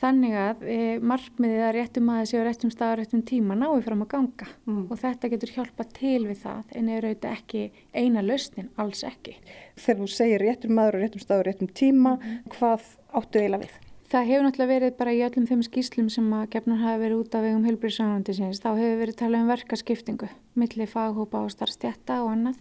Þannig 0.00 0.34
að 0.40 0.62
e, 0.64 0.76
markmiðið 1.04 1.62
að 1.66 1.74
réttum 1.76 2.08
aðeins 2.08 2.32
og 2.38 2.46
réttum 2.46 2.72
stað 2.72 2.94
og 2.94 2.98
réttum 3.02 3.24
tíma 3.28 3.56
náðu 3.58 3.82
fram 3.84 4.04
að 4.06 4.10
ganga 4.14 4.48
mm. 4.64 4.86
og 4.86 5.00
þetta 5.02 5.30
getur 5.34 5.52
hjálpa 5.58 5.86
til 5.98 6.22
við 6.24 6.40
það 6.46 6.72
en 6.80 6.88
er 6.88 7.08
auðvitað 7.08 7.36
ekki 7.36 7.64
eina 7.92 8.24
lausnin, 8.24 8.70
alls 8.80 9.04
ekki. 9.04 9.36
Þegar 9.76 10.00
þú 10.00 10.10
segir 10.14 10.44
réttum 10.46 10.80
aður 10.80 11.00
og 11.00 11.04
réttum 11.04 11.24
stað 11.26 11.42
og 11.42 11.46
réttum 11.50 11.72
tíma, 11.82 12.16
mm. 12.16 12.40
hvað 12.56 12.88
áttu 13.20 13.42
eiginlega 13.42 13.66
við? 13.66 13.79
Það 14.10 14.24
hefur 14.26 14.42
náttúrulega 14.42 14.70
verið 14.74 14.94
bara 14.98 15.12
í 15.14 15.20
öllum 15.22 15.44
þeim 15.46 15.60
skýslum 15.62 16.06
sem 16.10 16.30
að 16.34 16.48
gefnur 16.50 16.80
hafa 16.80 16.98
verið 16.98 17.20
út 17.20 17.34
af 17.38 17.44
vegum 17.44 17.66
heilbríðsánandi 17.68 18.32
sinns. 18.34 18.58
Þá 18.58 18.72
hefur 18.74 18.96
verið 19.04 19.18
talað 19.20 19.44
um 19.44 19.52
verkaskiptingu, 19.52 20.28
milli 20.58 20.86
faghópa 20.90 21.44
og 21.44 21.52
starfstjætta 21.54 22.16
og 22.24 22.32
annað 22.32 22.58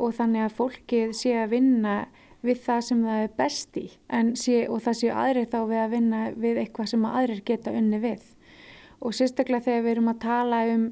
og 0.00 0.14
þannig 0.16 0.46
að 0.46 0.56
fólkið 0.56 1.12
sé 1.18 1.34
að 1.42 1.52
vinna 1.52 1.98
við 2.40 2.64
það 2.64 2.80
sem 2.88 3.04
það 3.04 3.26
er 3.26 3.34
best 3.42 3.76
í 3.76 3.84
sé, 4.40 4.56
og 4.64 4.80
það 4.86 4.98
séu 5.02 5.12
aðrir 5.12 5.52
þá 5.52 5.58
við 5.60 5.82
að 5.82 5.96
vinna 5.98 6.24
við 6.46 6.64
eitthvað 6.64 6.92
sem 6.94 7.04
aðrir 7.10 7.44
geta 7.52 7.76
unni 7.76 8.00
við. 8.00 8.24
Og 9.04 9.12
sérstaklega 9.18 9.66
þegar 9.68 9.84
við 9.84 9.96
erum 9.98 10.12
að 10.14 10.22
tala 10.24 10.66
um 10.72 10.86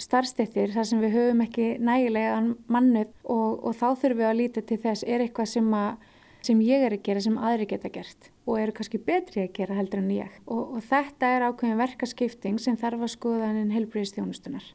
starfstjættir 0.00 0.72
þar 0.72 0.88
sem 0.88 1.04
við 1.04 1.18
höfum 1.18 1.44
ekki 1.44 1.74
nægilega 1.84 2.40
mannuð 2.64 3.12
og, 3.28 3.60
og 3.60 3.76
þá 3.76 3.88
þurfum 3.92 4.22
við 4.22 4.30
að 4.30 4.38
líta 4.40 4.64
til 4.64 4.80
þess 4.80 5.04
er 5.04 5.26
eitthvað 5.26 5.52
sem 5.58 5.74
að 5.76 6.14
sem 6.44 6.60
ég 6.64 6.84
er 6.86 6.94
að 6.94 7.04
gera 7.08 7.22
sem 7.24 7.38
aðri 7.38 7.66
geta 7.70 7.90
gert 7.92 8.30
og 8.48 8.60
eru 8.60 8.74
kannski 8.76 9.00
betri 9.02 9.44
að 9.44 9.54
gera 9.58 9.76
heldur 9.78 10.02
en 10.02 10.12
ég. 10.14 10.38
Og, 10.46 10.78
og 10.78 10.84
þetta 10.86 11.32
er 11.34 11.46
ákveðin 11.48 11.80
verkaskipting 11.80 12.60
sem 12.62 12.78
þarf 12.80 13.04
að 13.04 13.14
skoða 13.16 13.50
en 13.50 13.74
helbriðist 13.74 14.16
þjónustunar 14.18 14.70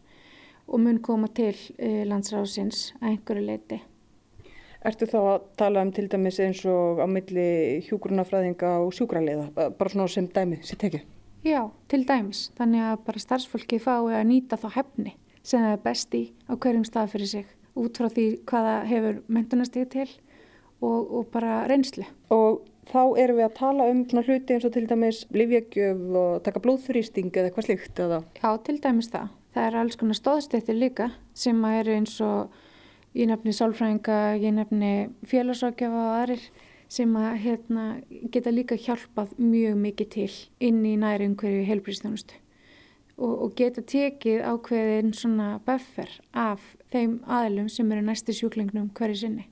og 0.67 0.79
mun 0.79 1.01
koma 1.03 1.27
til 1.35 1.55
uh, 1.55 2.03
landsráðsins 2.07 2.91
að 3.01 3.09
einhverju 3.13 3.47
leiti. 3.47 3.79
Ertu 4.83 5.07
þá 5.07 5.19
að 5.21 5.43
tala 5.59 5.83
um 5.85 5.91
til 5.95 6.09
dæmis 6.11 6.41
eins 6.43 6.61
og 6.67 6.99
á 6.99 7.07
milli 7.07 7.81
hjúgrunafræðinga 7.87 8.75
og 8.83 8.91
sjúkraliða, 8.95 9.47
bara 9.55 9.91
svona 9.91 10.09
sem 10.11 10.27
dæmi 10.27 10.59
sér 10.59 10.79
tekið? 10.81 11.05
Já, 11.43 11.61
til 11.91 12.03
dæmis. 12.07 12.49
Þannig 12.57 12.83
að 12.89 12.97
bara 13.07 13.23
starfsfólki 13.23 13.79
fái 13.83 13.95
að 14.11 14.25
nýta 14.27 14.59
þá 14.59 14.69
hefni 14.75 15.15
sem 15.43 15.63
það 15.63 15.75
er 15.75 15.81
best 15.83 16.15
í 16.15 16.23
á 16.47 16.53
hverjum 16.55 16.85
stað 16.87 17.13
fyrir 17.15 17.31
sig 17.31 17.47
út 17.79 17.99
frá 17.99 18.09
því 18.11 18.27
hvaða 18.47 18.75
hefur 18.87 19.17
mentunastíð 19.31 19.87
til 19.95 20.07
og, 20.83 21.13
og 21.19 21.29
bara 21.33 21.63
reynsli. 21.69 22.05
Og 22.33 22.63
þá 22.89 23.01
erum 23.23 23.39
við 23.39 23.47
að 23.47 23.55
tala 23.59 23.87
um 23.91 24.03
svona 24.09 24.25
hluti 24.27 24.55
eins 24.55 24.67
og 24.67 24.73
til 24.75 24.83
dæmis 24.89 25.23
livjegjöf 25.33 26.03
og 26.23 26.43
taka 26.45 26.61
blóðþrýsting 26.63 27.31
eða 27.31 27.49
eitthvað 27.49 27.69
slíkt 27.69 28.03
eða? 28.03 28.19
Já, 28.41 28.49
til 28.67 28.77
dæmis 28.83 29.09
það. 29.13 29.31
Það 29.53 29.69
er 29.69 29.79
alls 29.79 29.97
konar 30.01 30.17
stóðstettir 30.17 30.77
líka 30.77 31.09
sem 31.37 31.65
eru 31.69 31.95
eins 31.95 32.15
og 32.25 32.53
ég 33.13 33.29
nefni 33.29 33.53
sálfræðinga, 33.53 34.19
ég 34.41 34.55
nefni 34.57 34.93
félagsrákjafa 35.29 36.05
og 36.07 36.15
aðrir 36.21 36.47
sem 36.93 37.13
að 37.17 37.35
hérna, 37.41 37.83
geta 38.33 38.53
líka 38.53 38.77
hjálpað 38.77 39.33
mjög 39.41 39.77
mikið 39.81 40.09
til 40.13 40.31
inn 40.61 40.81
í 40.85 40.93
næri 41.01 41.29
umhverju 41.29 41.63
helbriðstjónustu 41.69 42.37
og, 43.17 43.33
og 43.45 43.55
geta 43.57 43.81
tekið 43.85 44.43
ákveðin 44.45 45.13
svona 45.17 45.55
buffer 45.65 46.11
af 46.33 46.73
þeim 46.93 47.19
aðlum 47.29 47.69
sem 47.71 47.89
eru 47.93 48.05
næsti 48.05 48.35
sjúklingnum 48.37 48.91
hverju 48.97 49.23
sinni. 49.23 49.47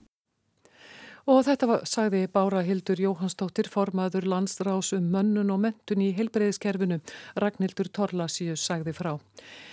Og 1.30 1.44
þetta 1.46 1.68
var, 1.70 1.84
sagði 1.86 2.24
Bára 2.34 2.64
Hildur 2.66 2.98
Jóhannsdóttir, 2.98 3.68
formaður 3.70 4.26
landsrás 4.32 4.90
um 4.98 5.12
mönnun 5.14 5.54
og 5.54 5.60
mentun 5.68 6.02
í 6.02 6.10
heilbreyðiskerfinu. 6.18 6.98
Ragnhildur 7.38 7.92
Torlasíus 7.94 8.64
sagði 8.66 8.96
frá. 8.98 9.14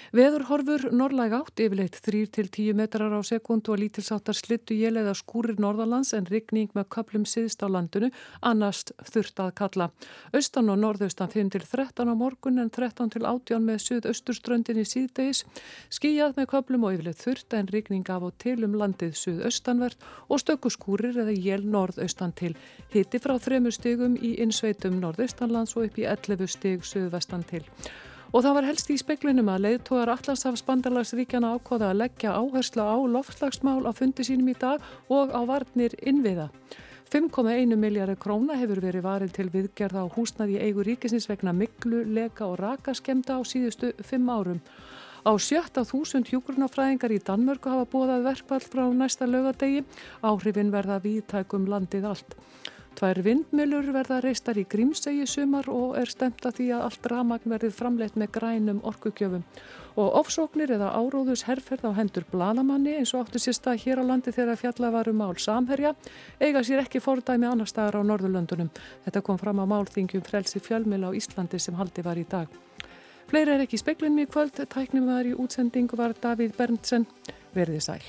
Veður 0.09 0.47
horfur 0.49 0.87
norrlæg 0.97 1.35
átt 1.37 1.61
yfirleitt 1.61 1.99
3-10 2.01 2.73
metrar 2.79 3.13
á 3.13 3.21
sekundu 3.21 3.75
og 3.75 3.83
lítilsáttar 3.83 4.37
slittu 4.37 4.73
jélega 4.73 5.13
skúrir 5.13 5.59
norðalands 5.61 6.15
en 6.17 6.25
rigning 6.31 6.71
með 6.73 6.89
köplum 6.95 7.27
síðst 7.29 7.61
á 7.61 7.69
landinu 7.69 8.09
annars 8.41 8.87
þurft 9.05 9.43
að 9.45 9.53
kalla. 9.61 9.91
Austan 10.33 10.73
og 10.73 10.81
norðaustan 10.81 11.29
5-13 11.35 12.09
á 12.09 12.15
morgun 12.17 12.63
en 12.65 12.73
13-18 12.73 13.69
með 13.69 13.85
suðausturströndin 13.85 14.81
í 14.81 14.87
síðdeis. 14.89 15.45
Skíjað 15.93 16.41
með 16.41 16.51
köplum 16.55 16.89
og 16.89 16.97
yfirleitt 16.97 17.21
þurft 17.27 17.61
en 17.61 17.69
rigning 17.69 18.09
af 18.09 18.25
og 18.31 18.41
til 18.41 18.65
um 18.65 18.81
landið 18.81 19.13
suðaustanvert 19.13 20.11
og 20.29 20.41
stökku 20.41 20.73
skúrir 20.73 21.21
eða 21.21 21.37
jél 21.37 21.69
norðaustan 21.69 22.33
til. 22.33 22.55
Hitti 22.97 23.21
frá 23.21 23.37
þremu 23.37 23.77
stigum 23.77 24.17
í 24.17 24.39
innsveitum 24.41 25.03
norðaustanlands 25.03 25.77
og 25.77 25.91
upp 25.91 26.01
í 26.01 26.09
11 26.09 26.49
stig 26.49 26.89
suðvestan 26.89 27.45
til. 27.45 27.67
Og 28.29 28.43
það 28.45 28.57
var 28.59 28.67
helst 28.69 28.91
í 28.93 28.99
speklinum 29.01 29.49
að 29.49 29.63
leiðtóðar 29.65 30.13
Allandsafs 30.13 30.65
bandalagsríkjana 30.67 31.55
ákvaða 31.57 31.93
að 31.93 32.01
leggja 32.03 32.35
áherslu 32.37 32.85
á 32.85 32.97
loftslagsmál 33.15 33.89
á 33.89 33.93
fundi 33.97 34.27
sínum 34.27 34.51
í 34.53 34.57
dag 34.59 34.85
og 35.09 35.33
á 35.33 35.41
varnir 35.49 35.97
innviða. 36.05 36.51
5,1 37.09 37.73
miljardur 37.81 38.19
króna 38.21 38.59
hefur 38.61 38.83
verið 38.85 39.07
varið 39.07 39.33
til 39.33 39.49
viðgerða 39.49 40.05
á 40.05 40.13
húsnaði 40.13 40.59
eigu 40.61 40.85
ríkisins 40.85 41.25
vegna 41.31 41.55
miklu, 41.57 42.03
leka 42.05 42.45
og 42.45 42.59
rakaskemda 42.61 43.39
á 43.39 43.43
síðustu 43.49 43.95
5 44.05 44.29
árum. 44.29 44.61
Á 45.25 45.33
sjötta 45.41 45.87
þúsund 45.89 46.29
hjúgrunafræðingar 46.29 47.15
í 47.17 47.23
Danmörku 47.25 47.73
hafa 47.73 47.89
bóðað 47.89 48.29
verkvall 48.29 48.61
frá 48.61 48.85
næsta 48.93 49.25
lögadegi. 49.25 49.87
Áhrifin 50.21 50.69
verða 50.73 51.01
viðtækum 51.01 51.65
landið 51.65 52.11
allt. 52.13 52.37
Tvær 52.99 53.21
vindmjölur 53.23 53.93
verða 53.95 54.17
reistar 54.25 54.59
í 54.59 54.65
Grímsegi 54.67 55.23
sumar 55.31 55.69
og 55.71 55.93
er 56.01 56.11
stemt 56.11 56.43
að 56.49 56.57
því 56.57 56.65
að 56.75 56.81
allt 56.89 57.05
ramagn 57.13 57.53
verði 57.53 57.71
framleitt 57.71 58.19
með 58.19 58.33
grænum 58.35 58.81
orkugjöfum. 58.91 59.45
Og 60.03 60.17
ofsóknir 60.19 60.73
eða 60.75 60.89
áróðus 60.99 61.45
herrferð 61.47 61.87
á 61.87 61.95
hendur 61.95 62.27
bladamanni 62.33 62.97
eins 62.99 63.15
og 63.15 63.23
áttu 63.23 63.39
sér 63.45 63.55
stað 63.55 63.85
hér 63.85 64.03
á 64.03 64.09
landi 64.11 64.35
þegar 64.35 64.59
fjalla 64.59 64.91
varum 64.97 65.23
mál 65.23 65.39
samherja 65.39 65.95
eiga 66.43 66.67
sér 66.67 66.83
ekki 66.83 66.99
fordæmi 66.99 67.47
annar 67.47 67.71
staðar 67.71 68.03
á 68.03 68.09
Norðurlöndunum. 68.11 68.75
Þetta 69.07 69.27
kom 69.31 69.39
fram 69.39 69.63
á 69.63 69.71
málþingjum 69.71 70.27
frelsi 70.27 70.59
fjölmila 70.59 71.15
á 71.15 71.19
Íslandi 71.23 71.63
sem 71.63 71.79
haldi 71.79 72.03
var 72.03 72.19
í 72.19 72.27
dag. 72.27 72.51
Fleira 73.31 73.55
er 73.55 73.63
ekki 73.63 73.79
í 73.79 73.85
speklinum 73.87 74.25
í 74.25 74.27
kvöld, 74.27 74.59
tæknum 74.59 75.07
var 75.07 75.23
í 75.29 75.39
útsendingu 75.39 75.95
var 75.95 76.19
Davíð 76.19 76.59
Berntsen, 76.59 77.07
verðið 77.55 77.93
sæl. 77.93 78.03